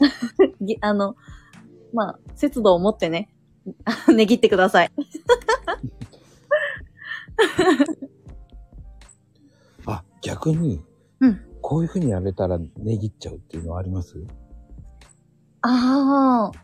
[0.60, 1.16] ぎあの、
[1.92, 3.34] まあ、節度を持ってね、
[4.08, 4.90] 値切ってください。
[9.86, 10.82] あ、逆に、
[11.20, 14.16] うんこういう風にやれたら値切っちゃうっていうのはあります？
[15.60, 16.58] ああ。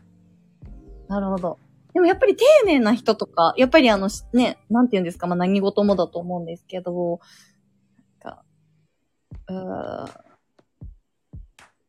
[1.09, 1.59] なるほど。
[1.93, 7.21] でもやっぱり丁寧な人とか、やっぱりあの、しね、なんて言うんですか、まあ何事もだと思うんですけど、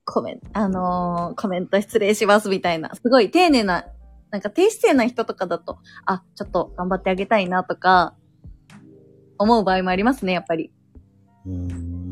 [0.06, 3.86] コメント、あのーコメント失礼しますみたいな、すごい丁寧な、
[4.32, 8.16] なんか低姿勢な人とかだと、あ、ちょっと頑張ってあげたいなとか、
[9.38, 10.72] 思う場合もありますね、やっぱり。
[11.46, 12.08] うーん。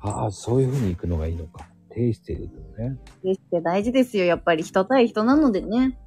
[0.00, 1.66] ああ、そういう風に行くのがいいのか。
[1.90, 2.98] 低姿勢で行くのね。
[3.22, 5.98] 低姿勢大事ですよ、やっぱり人対人なのでね。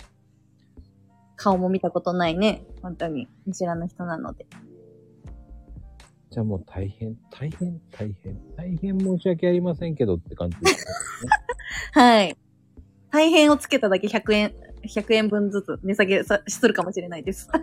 [1.36, 2.64] 顔も見たことないね。
[2.82, 3.28] 本当に。
[3.46, 4.46] 見知らぬ人なので。
[6.40, 10.92] じゃあもう大変、大変、大変、大変申し訳ありませんけどって感じですね。
[11.92, 12.38] はい。
[13.12, 17.50] 大変をつけただけ100円、100円分ずつ値下げさするかもしれないです。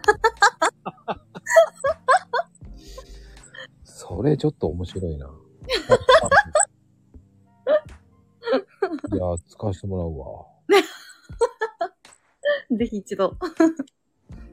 [3.82, 5.24] それちょっと面白いな。
[5.24, 5.28] い
[9.16, 10.44] や、使わせてもらうわ。
[12.76, 13.30] ぜひ一度。
[13.30, 13.46] って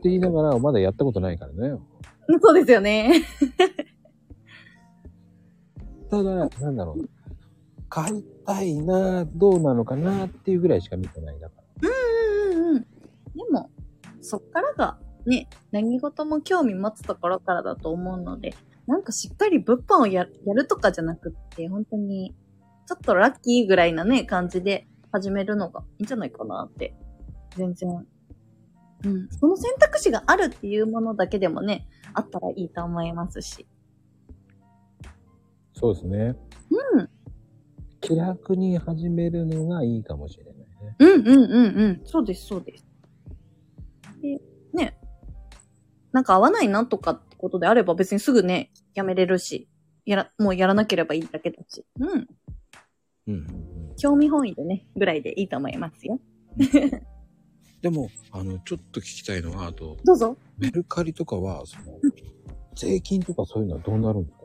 [0.04, 1.78] 言いながら、まだやったことないからね。
[2.42, 3.26] そうですよね。
[6.14, 7.10] ただ、なんだろう。
[7.90, 11.90] 買いたいな、どうなのかなっていうぐらいしか見てないだから。
[11.90, 12.82] うんうんうん。
[12.82, 12.88] で
[13.50, 13.72] も、
[14.22, 18.54] そっからが、ね、何事も興味持つところからだと思うので、
[18.86, 22.36] なんかしっかり物販をややるとかじゃなくって、本当に、
[22.88, 26.94] ちょっとラッキーぐらいなね、感じで始めるのがいいんじゃないかなって。
[27.56, 28.06] 全然。
[29.06, 29.30] うん。
[29.32, 33.66] その選択肢があるっていうものだけでもね、あったらいいと思いますし。
[35.74, 36.36] そうですね。
[36.96, 37.10] うん。
[38.02, 40.96] 気楽に始めるのがいいかもしれないね。
[41.00, 42.02] うんうんうんうん。
[42.06, 42.86] そうです、そうです。
[44.22, 44.42] で、
[44.74, 44.98] ね。
[46.12, 49.68] なんか合わないなとかってことであれば別にすぐね、やめれるし、
[50.06, 51.86] やら、もうやらなければいいだけだし。
[52.00, 52.10] うん。
[52.10, 52.28] うん
[53.28, 53.96] うんうん。
[53.98, 56.20] 興味本位でね、ぐらいでいいと思いますよ。
[57.82, 60.38] でも、あの、ちょっと聞きたいのは、あと、どうぞ。
[60.58, 62.00] メルカリとかは、その、
[62.76, 64.43] 税金とかそういうのはどうなるんですか？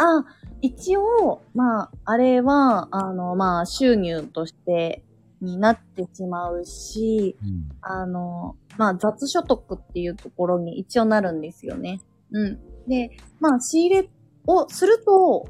[0.00, 0.24] あ、
[0.62, 5.04] 一応、まあ、あれは、あの、まあ、収入として
[5.40, 7.68] になってしまうし、うん。
[7.82, 12.00] あの、まあ、雑所得っていうところに一応なるんですよね。
[12.32, 12.58] うん。
[12.88, 14.10] で、まあ、仕入れ
[14.46, 15.48] をすると、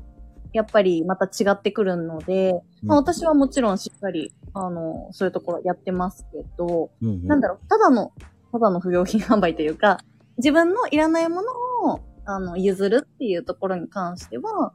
[0.53, 8.13] やっぱりまた違ってくるので、まあ、私はもちろんしっかり、あの、そういうところやってますけど、うんうん、なんだろう、ただの、
[8.51, 9.99] ただの不用品販売というか、
[10.39, 12.01] 自分のいらないものを、
[12.35, 14.73] あの、譲るっていうところに関しては、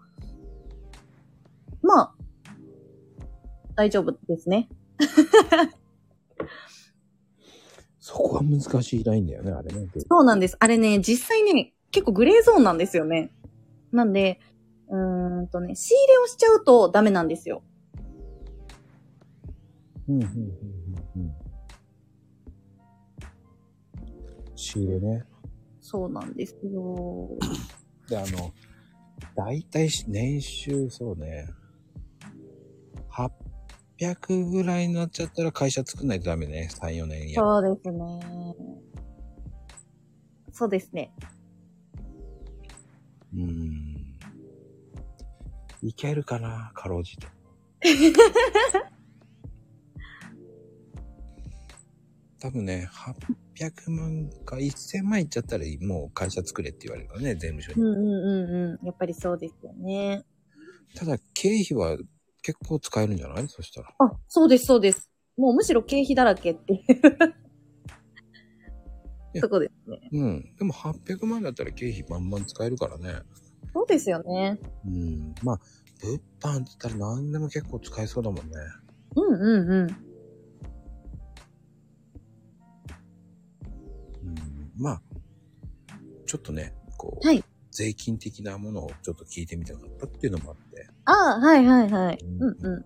[1.81, 2.13] まあ、
[3.75, 4.69] 大丈夫ですね。
[7.99, 9.87] そこは難しいラインだよね、あれね。
[10.09, 10.57] そうなんです。
[10.59, 13.31] あれね、実際ね、結構グレーゾーンなんですよね。
[13.91, 14.39] なんで、
[14.89, 17.63] うーんとね、仕入れをしちゃうとダメなんですよ。
[20.07, 20.29] うん、うん、うん、
[21.15, 21.21] うん。
[21.21, 21.35] うん
[24.55, 25.23] 仕入れね。
[25.87, 27.29] そうなんですよ。
[28.09, 28.51] で、あの、
[29.35, 31.47] だいたい年収、そうね、
[33.99, 36.69] 800ぐらいになっちゃったら会社作んないとダメね。
[36.71, 37.47] 3、4年やる。
[37.47, 38.55] そうですね。
[40.51, 41.13] そうですね。
[43.35, 44.17] うーん。
[45.83, 47.27] いけるかな、かろうじて。
[52.39, 52.89] 多分ね、
[53.59, 57.81] 800万か1000万いっちゃったらもう会社作れって言われるからね、税務署に。
[57.81, 58.85] うんうんうんうん。
[58.85, 60.23] やっぱりそうですよね。
[60.95, 61.97] ただ、経費は
[62.41, 63.47] 結構使えるんじゃない？
[63.47, 63.89] そしたら。
[63.99, 65.09] あ、そうですそうです。
[65.37, 66.85] もうむしろ経費だらけっていう
[69.33, 70.09] やそこですね。
[70.13, 70.55] うん。
[70.57, 73.21] でも800万だったら経費バンバン使えるからね。
[73.73, 74.59] そうですよね。
[74.85, 75.35] うん。
[75.43, 75.59] まあ、
[76.01, 78.53] 物販って言ったら何でも結構使えそうだもんね。
[79.15, 79.97] うんうんうん。
[84.77, 85.01] まあ、
[86.25, 87.43] ちょっとね、こう、はい。
[87.71, 90.87] 税金的なものをちょっと聞いてみたかったっていうのもあって。
[91.05, 92.17] ああ、はいはいはい。
[92.39, 92.85] うんう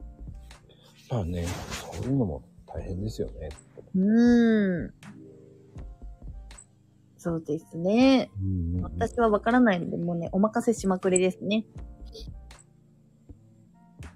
[1.12, 1.46] まあね、
[1.94, 3.50] そういうのも大変ですよね。
[3.96, 4.02] ん。
[4.02, 4.94] うーん。
[7.18, 8.32] そうですね。
[8.42, 11.66] うんうんうん私はわからないので、もうね、お任せしまくりですね。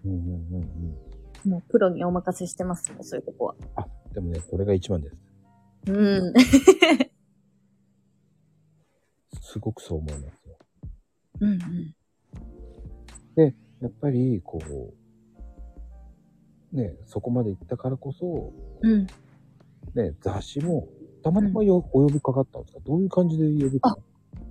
[0.06, 0.98] うんうんうん
[1.46, 1.52] うん。
[1.52, 3.56] もうプロにお任せしてますもん、そういうとこは。
[3.76, 5.16] あ、でもね、それが一番です。
[5.88, 6.34] うん。
[9.54, 10.58] すごくそう思いますよ。
[11.42, 11.60] うんうん。
[13.82, 14.60] やっぱり、こ
[16.74, 19.06] う、ね、そこまで行ったからこそ、うん。
[19.94, 20.88] ね、雑誌も、
[21.22, 22.80] たまたまよ、お呼びかかったんですか？
[22.86, 24.04] どういう感じで呼びかかっ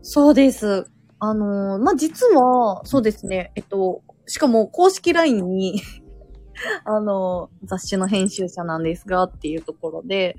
[0.02, 0.86] そうです。
[1.18, 3.52] あのーまあ、実は、そうですね。
[3.54, 5.80] えっと、しかも公式 LINE に、
[6.84, 10.36] あのー雑誌の編集者なんですがっていうところで、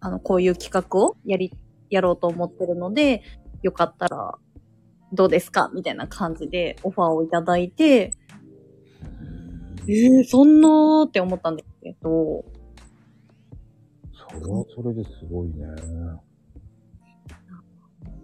[0.00, 1.52] あの、こういう企画をやり、
[1.94, 3.22] やろうと思ってるので、
[3.62, 4.34] よかったら、
[5.12, 8.18] どうですかみたいな感じでオファーをいただいて、た
[9.88, 12.44] えー、そんなーって思ったんですけど、
[14.30, 15.66] それはそれですごいね。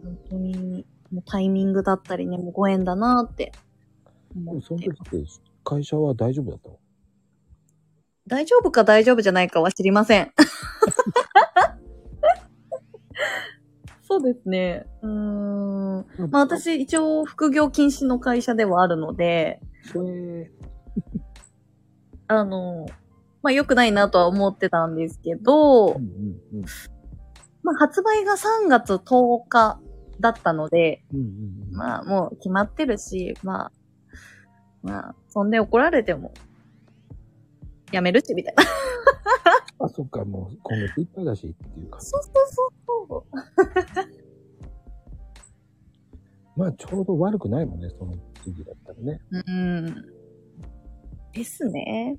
[0.02, 5.24] 本当に、もうタイミングだったりね、もうご縁だなーってってもその時って
[5.64, 6.78] 会社は大丈夫だったの？
[8.26, 10.32] 大丈夫か大丈夫じゃないかは知りません。
[14.08, 14.86] そうですね。
[15.02, 16.06] うーん。
[16.30, 19.60] まあ私、一応、副業禁止の会社ではあるので、
[22.26, 22.86] あの、
[23.42, 26.02] まあ良くないなとは思ってたんですけど、うんうん
[26.54, 26.64] うん。
[27.62, 29.78] まあ発売が3月10日
[30.20, 31.26] だったので、うんうん
[31.70, 31.76] うん。
[31.76, 33.72] まあもう決まってるし、まあ、
[34.82, 36.32] まあ、そんで怒られても、
[37.92, 38.62] やめるし、みたいな。
[39.80, 42.06] あ、そっか、もう今月いっぱいだしっていう感じ。
[42.06, 42.32] そうそう
[43.08, 43.38] そう。
[46.56, 49.20] まあちょうど悪くないもんね、その時期だったらね。
[49.30, 49.94] うん。
[51.32, 52.18] ですね。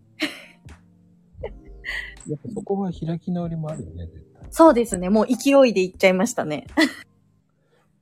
[2.27, 4.47] やっぱそこは開き直りもあるよね、絶対。
[4.51, 5.09] そうですね。
[5.09, 6.67] もう勢いでいっちゃいましたね。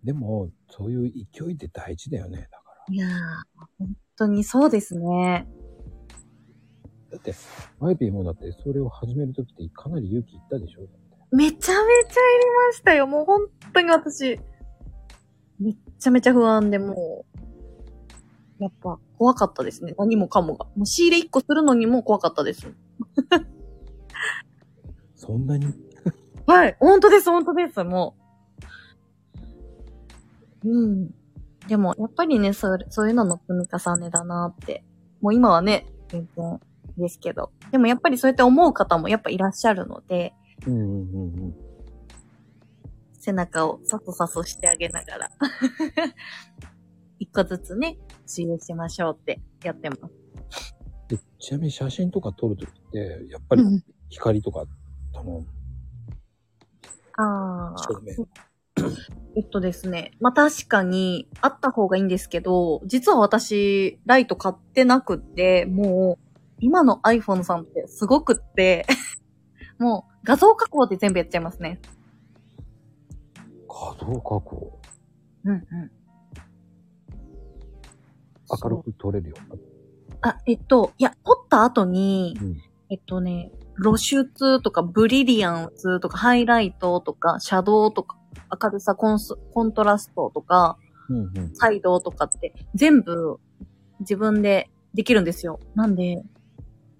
[0.04, 2.94] でも、そういう勢いって大事だよね、だから。
[2.94, 3.12] いやー、
[3.80, 5.48] 本当にそうですね。
[7.12, 7.34] だって、
[7.80, 10.88] マイピーもだって、それを始めるときってかなり勇気いったでしょ？
[11.32, 11.86] めちゃめちゃ入り
[12.70, 13.08] ましたよ。
[13.08, 14.40] もう本当に私、
[15.60, 17.26] めっちゃめちゃ不安でも
[18.60, 19.94] う、やっぱ怖かったですね。
[19.98, 20.66] 何もかもが。
[20.76, 22.68] もう仕入れ1個するのにも怖かったです。
[25.16, 25.74] そんなに？
[26.46, 26.78] はい。
[26.80, 28.16] 本当です、本当です、も
[30.64, 30.70] う。
[30.70, 31.10] うん。
[31.68, 34.86] でも、やっぱりね、そうそういうのの積み重ねだなって。
[35.20, 36.60] もう今はね、全然
[36.98, 37.52] ですけど。
[37.72, 40.34] でもやっぱりそうやって思う方もやっぱいらっしゃるので、
[40.66, 41.56] うんうんうんうん。
[43.20, 45.32] 背中をさそさそしてあげながら。
[47.20, 50.02] 一個ずつね、使用しましょうってやってます。
[51.08, 54.66] でちなみに写真とか撮るときって、やっぱりうん光とか、
[55.14, 55.44] その、
[57.18, 57.78] ああ。
[57.78, 58.28] 照明。
[59.36, 60.12] えっとですね。
[60.20, 66.27] まあ、確かに、あった方がいいんですけど、実は私、ライト買ってなくって、もう、
[66.60, 68.86] 今の iPhone さんってすごくって、
[69.80, 71.80] もう、画像加工で全部やっちゃいますね。
[73.68, 74.80] 画像加工？
[75.46, 75.92] うんうん。
[78.64, 79.36] 明るく撮れるよ。
[80.22, 82.58] あ、えっと、いや、撮った後に、うん。
[82.90, 83.52] えっとね、
[83.82, 88.18] 露出とかブリリアンスとかハイライトとかシャドウとか
[88.62, 90.78] 明るさコンスコントラストとか
[91.10, 91.56] うんうん。
[91.56, 93.40] サイドとかって全部
[94.00, 95.60] 自分でできるんですよ。
[95.76, 96.24] なんで、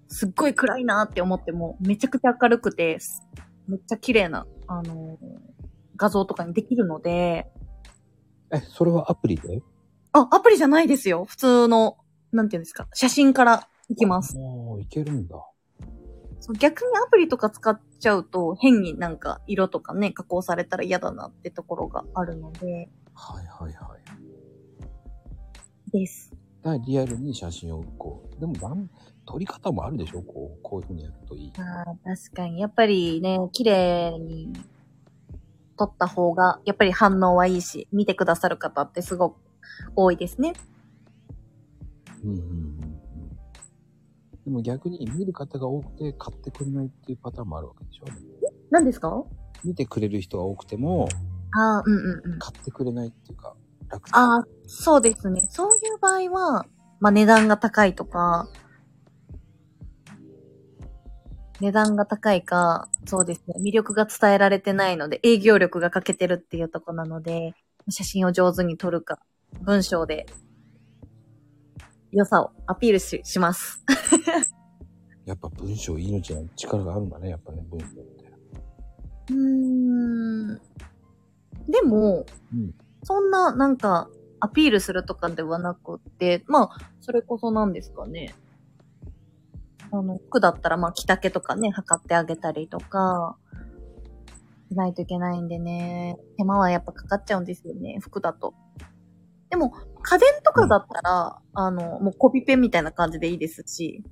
[0.08, 3.22] すっごい暗いなって思ってもめちゃくちゃ明るくて、す
[3.66, 5.38] めっちゃ綺麗な、あのー
[6.00, 7.50] 画像とかにできるので、
[8.52, 9.60] え、それはアプリで？
[10.12, 11.24] あ、アプリじゃないですよ。
[11.24, 11.96] 普通の、
[12.30, 14.36] なんていうんですか、写真からいきます。
[14.36, 15.34] もういけるんだ。
[16.38, 23.96] そう逆にアプリとか使っちゃうと変になんか色とかね、加工されたら嫌だなってところがあるので、はいはいは
[25.88, 25.90] い。
[25.90, 26.30] です。
[26.62, 28.52] だからリアルに写真をこう、でも
[29.28, 30.22] なん撮り方もあるでしょ？
[30.22, 31.52] こう、こういう風にやるといい。
[31.58, 32.60] あー確かに。
[32.60, 34.52] やっぱりね、綺麗に
[35.76, 39.36] 撮った方が、やっぱり反応はいいし、見てくださる方ってすごく
[39.94, 40.54] 多いですね。
[42.24, 42.98] うんうんうんうん。
[44.44, 48.04] でも逆に見る方が多くて買ってくれないっていうパターンもあるわけでしょ？
[48.70, 49.22] 何ですか？
[49.64, 51.08] 見てくれる人が多くても、
[51.52, 52.38] ああ、うんうんうん。
[52.38, 53.54] 買ってくれないっていうか、
[53.88, 55.46] 楽ああ、そうですね。
[55.50, 56.66] そういう場合は、
[57.00, 58.48] まあ値段が高いとか、
[61.60, 63.54] 値段が高いか、そうですね。
[63.60, 67.54] 魅力が伝えられてないので、営業力が欠けてるっていうとこなので、
[67.88, 69.18] 写真を上手に撮るか、
[69.62, 70.26] 文章で、
[72.10, 73.84] 良さをアピールしします。
[75.26, 78.32] やっぱ文章命の力があるんだね、やっぱね、文章って。
[79.30, 80.60] うーん。
[81.68, 88.34] でも、うんそんな、なんか、アピールするとかではなくって、まあ、それこそなんですかね。
[89.90, 93.36] あの、服だったら、まあ、着丈とかね、測ってあげたりとか、
[94.68, 98.54] しないといけないんでね、手間はやっぱかかっちゃうんですよね、服だと。
[99.50, 99.72] でも、
[100.02, 104.04] 家電とかだったら、あの、もうコピペみたいな感じでいいですし、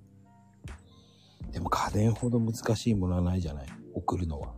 [1.52, 3.66] でも家電ほど難しいものはないじゃない？
[3.94, 4.54] 送るのは。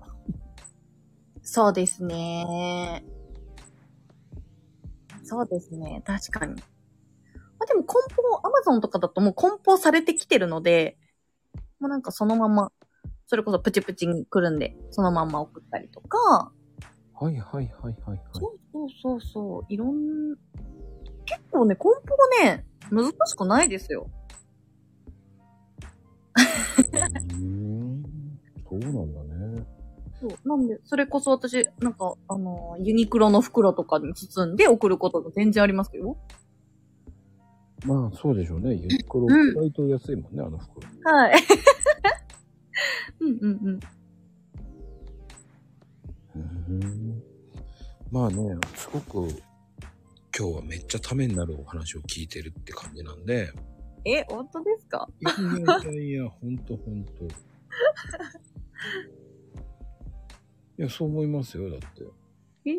[1.42, 3.04] そうですね。
[5.22, 6.02] そうですね。
[6.04, 6.54] 確かに。
[6.54, 6.60] ま
[7.60, 10.96] あ、でも梱包、アマゾンとかだともう梱包されてきてるので、
[11.80, 12.72] もうなんかそのまま、
[13.26, 16.52] それこそプチプチに来るんで、そのまんま送ったりとか、
[17.20, 18.18] はいはいはいはいはい。
[18.32, 20.36] そうそうそうそう、いろん、
[21.24, 24.08] 結構ね、梱包ね、難しくないですよ。
[28.68, 29.66] そうなんだね。
[30.20, 30.48] そう。
[30.48, 36.16] なんで、それこそ私、なんか、あの、ユニクロの袋とかに包んで送ることが全然ありますよ。
[37.86, 38.74] まあそうでしょうね。
[38.74, 40.88] ユニクロ、うん意外と安いもんね、あの袋。
[41.16, 41.34] はい。
[43.20, 43.80] うんうんうん。
[46.34, 47.22] うーん。
[48.10, 49.28] まあね、すごく
[50.36, 53.52] 今日はめっちゃためになるお話を聞いてるって感じなんで。
[54.04, 55.08] え、本当ですか？
[55.20, 57.24] いやいやいやいや、ほんとほんと。
[57.24, 57.28] い
[60.78, 62.04] や、そう思いますよ、だって。
[62.64, 62.74] えー、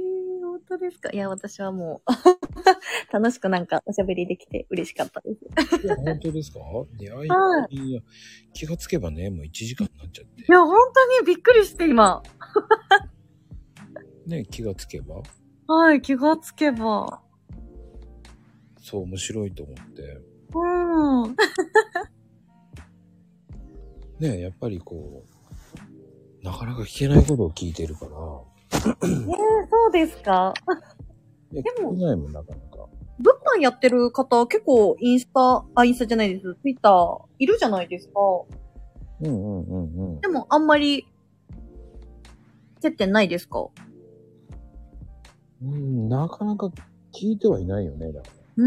[0.46, 1.10] 本当ですか？
[1.12, 2.12] いや、私はもう、
[3.14, 5.40] 楽しくなんかおしゃべりできて嬉しかったです。
[5.84, 6.60] いや、本当ですか？
[7.00, 8.02] いやいや、、はいや、
[8.54, 10.46] 気がつけばね、もう1時間になっちゃってい。
[10.48, 12.22] や、本当にびっくりして今。
[14.28, 15.22] ね、気がつけば、
[15.68, 17.22] はい、気がつけば。
[18.82, 20.22] そう面白いと思って。
[20.54, 21.36] うん。
[24.20, 25.24] ね、やっぱりこ
[26.42, 28.12] う、なかなか聞けないことを聞いてるから、
[28.72, 30.54] えー、そうですか？
[31.52, 32.88] でもないもん、なかなか。
[33.20, 36.56] 物販やってる方結構インスタ、あ、インスタじゃないです。
[36.62, 38.14] ツイッターいるじゃないですか。
[39.22, 40.22] うんうんうんうん。
[40.22, 41.06] でもあんまり
[42.80, 43.68] 接点ないですか？
[45.62, 46.68] うん、なかなか
[47.12, 48.34] 聞いてはいないよね、だから。
[48.58, 48.64] うー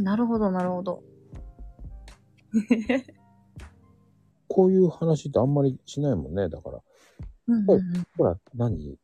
[0.00, 1.02] ん、なるほど、なるほど。
[4.48, 6.80] こういう話ってあんまりしないもんね、だから。
[7.48, 8.98] うんうんうんほら、何？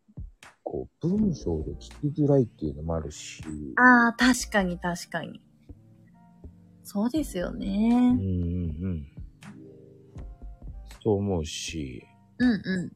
[0.71, 3.43] こう、文章で聞きづらいっていうのもあるし、
[3.77, 5.41] ああ、確かに確かに。
[6.85, 7.89] そうですようんね。
[7.89, 9.07] うんうん。
[11.03, 12.05] そう思うし、
[12.37, 12.93] うんう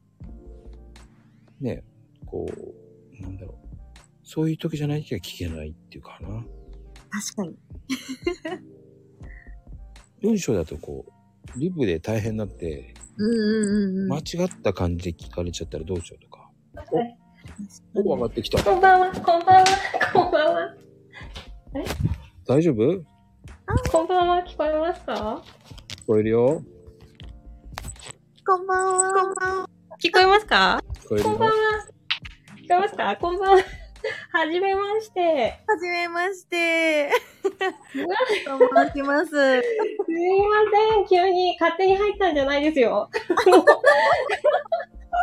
[1.61, 1.83] ね、
[2.27, 3.55] こう、なんだろう。
[4.23, 6.29] そういう時じゃない時は聞けないっていうかな。
[6.29, 6.43] ん。
[6.43, 7.57] 確かに。
[10.21, 11.07] 文章だとこ
[11.57, 14.09] う、リプで大変になって、うんうんうんうん。
[14.09, 16.51] 間違った感じで聞かれちゃったらどうしようとか。
[17.95, 18.63] お、お、上がってきた。
[18.63, 19.65] こんばんは、こんばんは、
[20.13, 20.73] こんばんは。
[22.45, 23.03] 大丈夫？
[23.91, 25.41] こんばんは、聞こえますか？
[25.87, 26.61] 聞こえるよ。
[28.45, 29.69] こんばんは。
[30.01, 30.83] 聞こえますか？
[30.93, 31.49] 聞こえるよこんばん。
[31.49, 31.55] は。
[32.57, 33.15] 聞こえますか？
[33.17, 33.63] こんばんは。
[34.33, 35.59] はじめまして。
[35.65, 37.09] はじめまして。
[37.43, 37.49] と
[38.85, 39.29] 申します。
[39.29, 39.61] すいま
[40.97, 41.07] せん。
[41.07, 43.09] 急に勝手に入ったんじゃないですよ。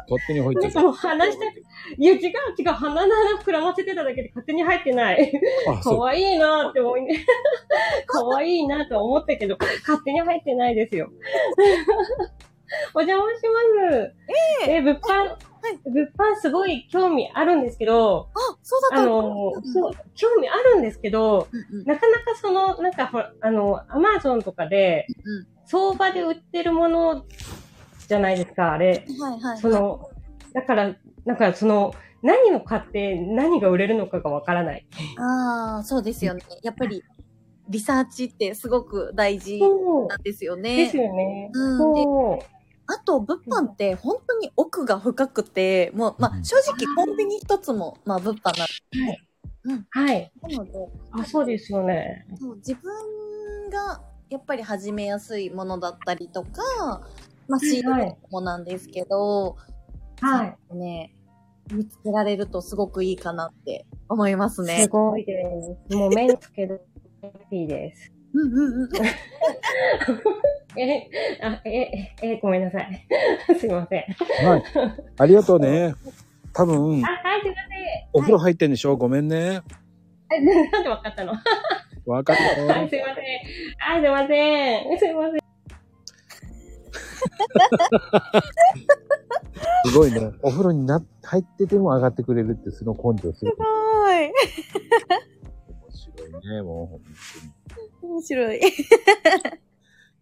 [0.09, 0.63] 勝手に入ってた。
[0.63, 1.63] なんかもう話したく、
[1.99, 2.21] いや、違う
[2.59, 2.69] 違う。
[2.71, 5.33] 鼻の穴膨らませてただけで勝手に入ってない。
[5.69, 5.95] あ、か。
[5.95, 7.25] わいいなって思いね。
[8.07, 11.11] かわいいなと思ったけど、勝手に入ってないですよ。
[12.95, 13.43] お邪魔し
[13.89, 14.15] ます。
[14.67, 15.37] ええ、物販、
[15.85, 27.25] 物販すごい興味あるんですけど、あ、そうだあったの、そう、興味あるんですけど、うんうんなかなかその、なんかほら、あの、アマゾンとかで、うん相場で売ってるもの
[28.11, 29.07] じゃないですか、あれ。
[29.21, 29.59] はいはい。
[29.59, 30.11] その、
[30.53, 34.85] だから、なんかその、何を買って何が売れるのかがわからない。
[35.17, 36.43] ああ、そうですよね。
[36.65, 37.05] やっぱり、
[37.69, 40.97] リサーチってすごく大事そうなんですよでねす。
[40.97, 41.51] よね。
[41.53, 42.47] うんでそう。
[42.89, 48.67] あと、物販って本当に奥が深くて、もう、まあ、正直コンビニ一つも、まあ、物販なん
[49.93, 50.33] はい。
[50.43, 50.73] なので、
[51.13, 52.27] あ、そうですよね。
[52.41, 57.03] そう自分がやっぱり始めやすいものだったりとか、
[57.51, 59.57] まあ、仕入れもなんですけど、
[60.21, 60.77] はい。
[60.77, 61.13] ね、
[61.73, 64.87] 見つけられるとすごくいいかなって思いますすね。
[64.89, 65.43] ごいで
[65.89, 65.95] す。
[65.95, 66.83] もう目につける
[67.51, 68.13] いいです。
[68.33, 68.91] うんうんうん。
[70.79, 71.09] え、
[71.43, 73.07] あ、え、え、ごめんなさい。
[73.59, 74.05] すいません。
[74.47, 74.63] はい。
[75.19, 75.95] ありがとうね。
[76.53, 77.57] 多分あ、、はい、すいま
[78.13, 78.97] お風呂入ってんでしょ？
[78.97, 79.63] ごめんね。
[80.31, 80.49] せん。
[80.49, 81.33] え、 なんでわかったの？
[81.33, 81.39] は
[82.07, 82.85] わかったよ。
[82.87, 83.25] い、すいません。
[83.81, 84.99] あ、すいません。
[84.99, 85.40] すいません。
[89.87, 90.33] すごいね。
[90.43, 94.29] お風呂にな、入ってても上がってくれるって、その根性すごくはい。
[94.29, 94.33] 面
[95.93, 96.63] 白いね。
[96.63, 97.01] もう本
[98.01, 98.13] 当に。
[98.13, 98.61] 面白い。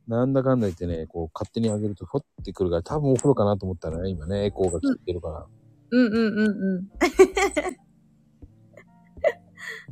[0.08, 5.46] なんだかんだ言ってね、こう勝手に上げるとふってくるから、多分お風呂かなと思ったらね、今ね、エコーが効いてるから。
[5.90, 6.88] うんうんうんうん。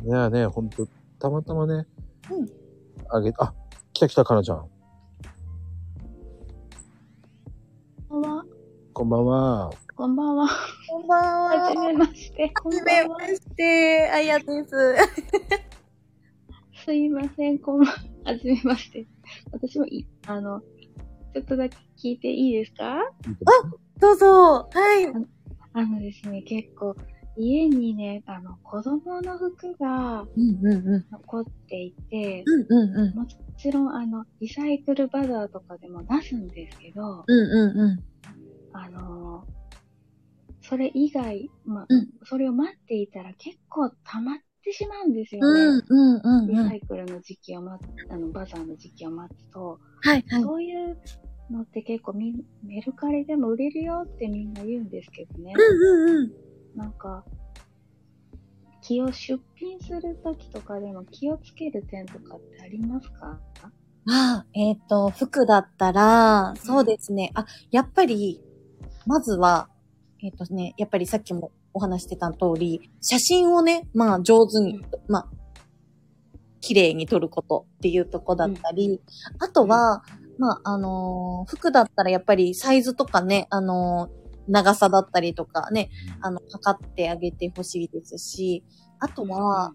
[0.07, 0.89] いやね、ほんと、
[1.19, 1.87] たまたまね、
[2.31, 2.49] うん
[3.09, 3.53] あげ、あ、
[3.93, 4.67] 来た来た、かなちゃん
[8.97, 9.71] こんばんは。
[9.95, 10.49] こんばんは。
[10.89, 11.67] こんばんは。
[11.67, 12.49] はじめまして。
[12.49, 12.83] こはじ。
[12.83, 14.11] めまして。
[14.11, 14.97] あやです。
[16.83, 17.59] すいません。
[17.59, 17.95] こんばんは。
[18.25, 19.07] はじめまして。
[19.53, 23.03] 私もい、あの、ちょっとだけ聞いていいですか？
[24.01, 24.67] どうぞ。
[24.73, 25.07] はい。
[25.75, 26.97] あのですね、結構、
[27.37, 31.07] 家にね、あの、子供の服がうんうんうん。
[31.13, 33.15] 残っていて、うんうんうん。
[33.15, 33.27] も
[33.59, 38.03] ちろん、あの、リサイクルバザーとかでも出すんですけど、うんうんうん。
[38.79, 39.45] あの、
[40.61, 45.61] それ以外、まあ、うんそれを待っていたら結構溜まってしまうんですよね。
[45.61, 46.49] うんうんうんうん。
[46.49, 50.25] リサはいイクルの時期を待つ、あの、バザーの時期を待つと、はい。
[50.43, 50.99] そういう
[51.51, 55.55] のって結構みん、メルカリでも売れるよってみんな言うんですけどね。
[55.55, 56.33] うんうんうん。
[56.75, 57.25] なんか、
[58.81, 63.41] 気を出品するときとかでも気をつける点とかってありますか？
[64.09, 67.33] ああ、えっ、と、服だったら、そうですね。
[67.35, 68.41] あ、やっぱり、
[69.07, 69.69] まずは、
[70.23, 75.29] えっ、とね、やっぱりさっきもお話してた通り、写真をね、まあ上手に、まあ、
[76.61, 79.01] 綺麗に撮ることっていうとこだったり、
[79.39, 80.03] あとは、
[80.39, 88.65] まあ、あのー服だったらやっぱりサイズとかね、あのー長さだったりとかね、あの、測ってあげてほしいですし、
[89.01, 89.73] あとは、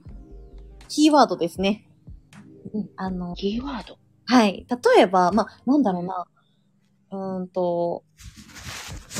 [0.87, 1.89] キーワードですね。
[2.73, 3.97] うん、あの、キーワード。
[4.25, 4.65] はい。
[4.95, 6.25] 例えば、まあ、なんだろうな。
[7.11, 8.03] うーんと、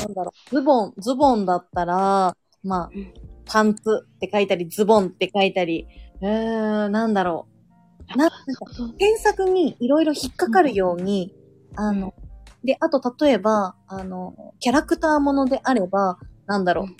[0.02, 3.12] なんだろう、ズボン、ズボンだったら、まあうん、
[3.44, 5.86] パンツって書いたり、ズボンって書いたり、
[6.20, 7.48] えー、なんだろ
[8.14, 8.16] う。
[8.16, 8.36] な、なんか。
[8.98, 11.34] 検索にいろいろ引っかかるように、
[11.76, 12.14] あの、
[12.64, 16.84] で、あと例えば、あの、キャラクターものであれば、なんだろう。
[16.86, 16.96] うん、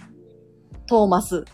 [0.86, 1.44] トーマス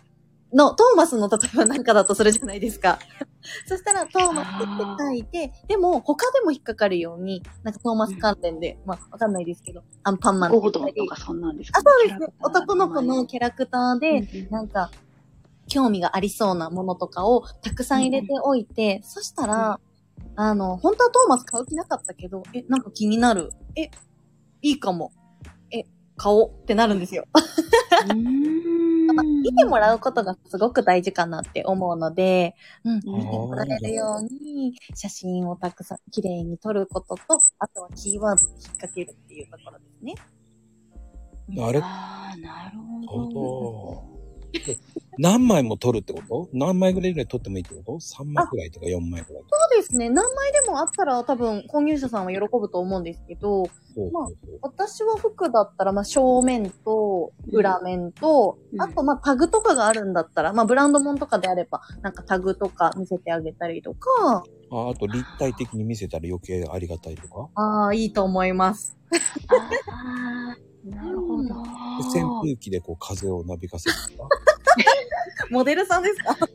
[0.53, 2.99] の、トーマスの例えばなんかだとするじゃないですか。
[3.69, 4.65] そしたら、トーマスって
[4.99, 11.81] 書いて、でも他でも引っかかるように、なんかトーマス関連で、まあ、わかんないですけど、アンパンマンゴードンとかそんなんですか？
[11.81, 12.27] あ、そうですね。
[12.43, 14.91] 男の子のキャラクターで、で、なんか、
[15.69, 19.79] 興味がありそうなものとかをたくさん入れておいて、そしたら、
[20.35, 23.53] あの、本当はトーマス買う気なかったけど、え、なんか気になる。
[23.77, 23.91] え、
[24.62, 25.12] いいかも。
[25.70, 25.85] え、
[26.16, 27.27] 買おうってなるんですよ。
[29.13, 32.55] 見てもらうことがすごく大事かなって思うので、
[32.85, 37.23] うん、見てうんもらえるように、写真をたくさん綺麗に撮ることと、
[37.59, 40.15] あとはキーワードに引っ掛けるっていうところですね。
[41.61, 44.18] あれああ、なるほほど。
[44.53, 44.59] ど。
[45.20, 46.49] 何枚も撮るってこと？
[46.53, 49.57] 何枚ぐらいぐらい撮ってもいいってこと ?3 枚くらいとか4枚くらいとか。
[49.73, 50.09] そうですね。
[50.11, 67.49] 何枚でもあったら多分購入者さんは喜ぶと思うんですけど、ほうほうほう私は服だったら、まあ、正面と、裏面と、うんあと、まあ、タグとかがあるんだったら、まあ、ブランドもんとかであれば、なんかタグとか見せてあげたりとか、ああと立体的に見せたら余計ありがたいとか？
[67.57, 68.97] ああ、いいと思います。
[70.97, 71.43] ああ、なるほど。
[71.43, 74.28] で扇風機でこう風をなびかせるとか。
[75.51, 76.36] モデルさんですか？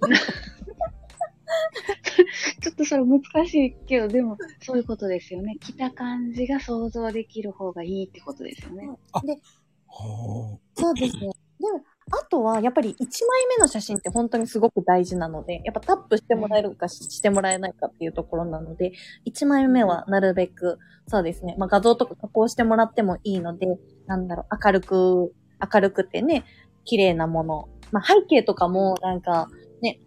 [2.62, 5.58] ちょっとそれ難しいけど、でも、そういうことですよね。
[5.60, 8.88] 着た感じが想像できる方がいいってことですよね。
[9.12, 11.22] はそうですね。
[11.60, 11.82] でも、
[12.12, 18.92] あとは、やっぱり1枚目の写真って本当にすごく大事なので、やっぱタップしてもらえるかししてもらえないかっていうところなので、
[19.26, 23.68] 1枚目はなるべく、そうですね、まあ画像とか加工してもらってもいいので、
[24.06, 25.34] なんだろう、明るく、
[25.74, 26.44] 明るくてね、
[26.84, 27.70] 綺麗なもの。
[27.92, 29.50] まあ背景とかも、なんか、
[29.82, 30.00] ね、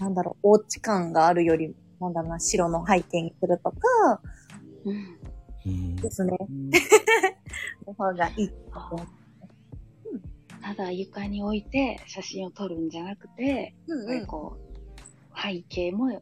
[0.00, 4.20] なんだろう、お家感があるより、なんだろうな、白の背景にするとか、
[4.84, 5.18] うん。
[5.66, 6.70] うんですね、うん
[7.86, 8.54] の方がいいと
[8.92, 9.17] 思う。
[10.68, 16.20] ただ床に置いて写真を撮るんじゃなくて、うんやっぱりこう、背景も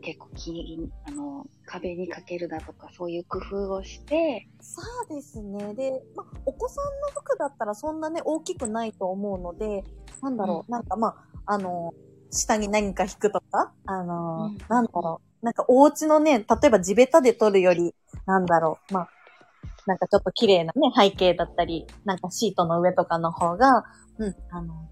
[0.00, 5.74] 結構きに、あの、壁にかけるだとか、そういう工夫をして、そうですね。
[5.74, 9.84] で、まあ、お子さんの服だったらそんなね、大きくないと思うので、
[10.22, 11.08] なんだろう、なんかま
[11.46, 11.94] あ、あの、
[12.32, 14.58] 下に何か引くとか、あの、うん。
[14.68, 17.94] なんだろう、なんかお家のね、例えば地べたで撮るより、
[18.26, 19.08] なんだろう、まあ、
[19.88, 23.84] なんかちょっと綺麗なね、背景だったり、なんかシートの上とかの方が、
[24.18, 24.86] うん、あの、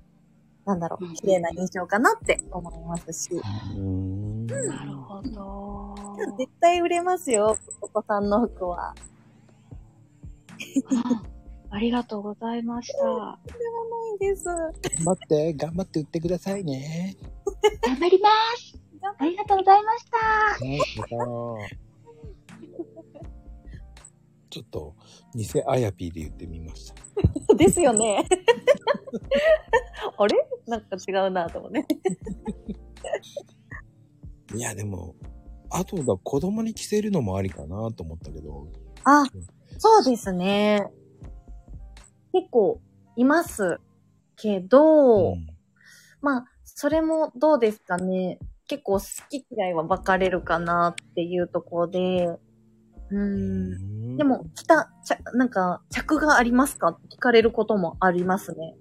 [0.64, 3.30] なんだろう綺麗な印象かなって思いますし、
[3.76, 5.94] うんなるほど。
[6.38, 8.94] 絶対売れますよ、お子さんの服は。
[10.90, 11.36] うん
[11.68, 13.04] ありがとうございました。
[13.04, 13.38] な
[14.14, 14.44] いです。
[14.44, 14.64] 頑
[15.04, 17.16] 張って、頑張って売ってくださいね。
[17.82, 18.80] 頑張ります。
[19.18, 20.06] ありがとうございまし
[21.68, 21.85] た
[24.56, 24.94] ちょっと、
[25.34, 26.94] 偽あやぴーで言ってみました。
[27.54, 28.26] ですよね。
[30.16, 30.48] あれ？
[30.66, 31.86] なんか違うなと思うね。
[34.56, 35.14] いや、でも、
[35.68, 38.66] あとだ、子供に着せるのもありかなと思ったけど、
[39.04, 39.24] あ、
[39.76, 40.90] そうですね。
[42.32, 42.80] 結構
[43.16, 43.78] います
[44.36, 45.46] けど、うん
[46.22, 48.38] まあ、それもどうですかね。
[48.68, 53.95] 結構好き嫌いは分かれるかなっていうところで、うーん。
[54.16, 56.88] でも、着た、ちゃ、なんか、着がありますか？
[56.88, 58.76] って聞かれることもありますね。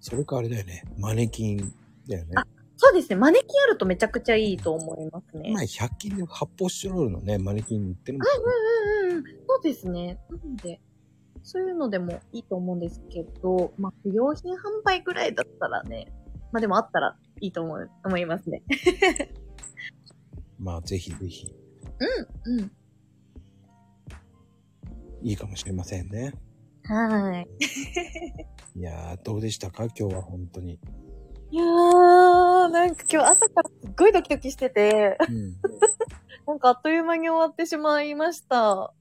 [0.00, 0.84] それかあれだよね。
[0.96, 1.74] マネキン
[2.08, 2.32] だよね。
[2.36, 2.46] あ
[2.80, 3.16] そうですね。
[3.16, 5.50] マネキンあるとめちゃくちゃいいと思いますね。
[5.50, 8.44] 今、100均で発泡スチロールのね、マネキン売ってるんですよ。
[8.44, 9.24] うんうんうん。
[9.24, 10.18] そうですね。
[10.30, 10.80] なので、
[11.42, 16.12] そういうのでもいいと思うんですけど、まあ、不用品販売ぐらいだったらね、
[16.52, 18.62] まあでもあったらいいと思う、思いますね。
[20.58, 21.52] まあ、ぜひぜひ、
[22.44, 22.70] うん。
[25.22, 26.32] いいかもしれませんね。
[26.84, 27.48] はい。
[28.78, 29.84] いやー、どうでしたか？
[29.98, 30.78] 今日は本当に。
[31.50, 35.56] いやー、なんか今日朝からすっごいドキドキしてて、うん。
[36.46, 38.94] なんかあっという間に終わってしまいました。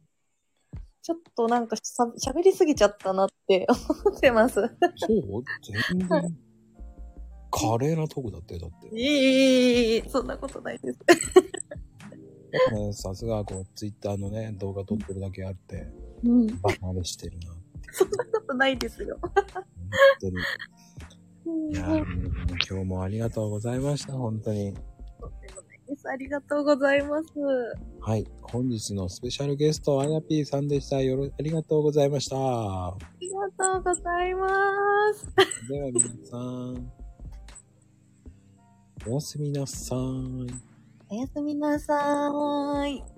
[1.02, 3.66] ちょっとなんかしゃ喋りすぎちゃったなって
[4.06, 4.56] 思ってます。
[4.56, 4.70] そう？
[5.90, 6.38] 全然。
[7.50, 8.90] 華麗なトークだったよ、だって。
[8.90, 11.00] いいいいそんなことないです。
[13.02, 15.88] さすが、こう、ツイッターのね、動画撮ってるだけあって、
[16.24, 16.48] うん。
[16.62, 17.54] バカれしてるな。
[17.92, 19.18] そんなことないですよ。
[19.22, 19.32] 本
[20.22, 20.36] 当に。
[21.72, 22.04] いやー、
[22.70, 24.74] 今日もありがとうございました、本当に。
[24.74, 27.30] とんでもないですありがとうございます。
[28.02, 28.28] はい。
[28.42, 31.02] 本日のスペシャルゲスト、あやぴーさんでした。
[31.02, 32.36] よろ、ありがとうございました。
[32.38, 34.50] ありがとうございま
[35.14, 35.28] す。
[35.70, 36.92] では皆さん、
[39.08, 39.98] おやすみなさい。
[41.10, 43.17] おやすみなさーい。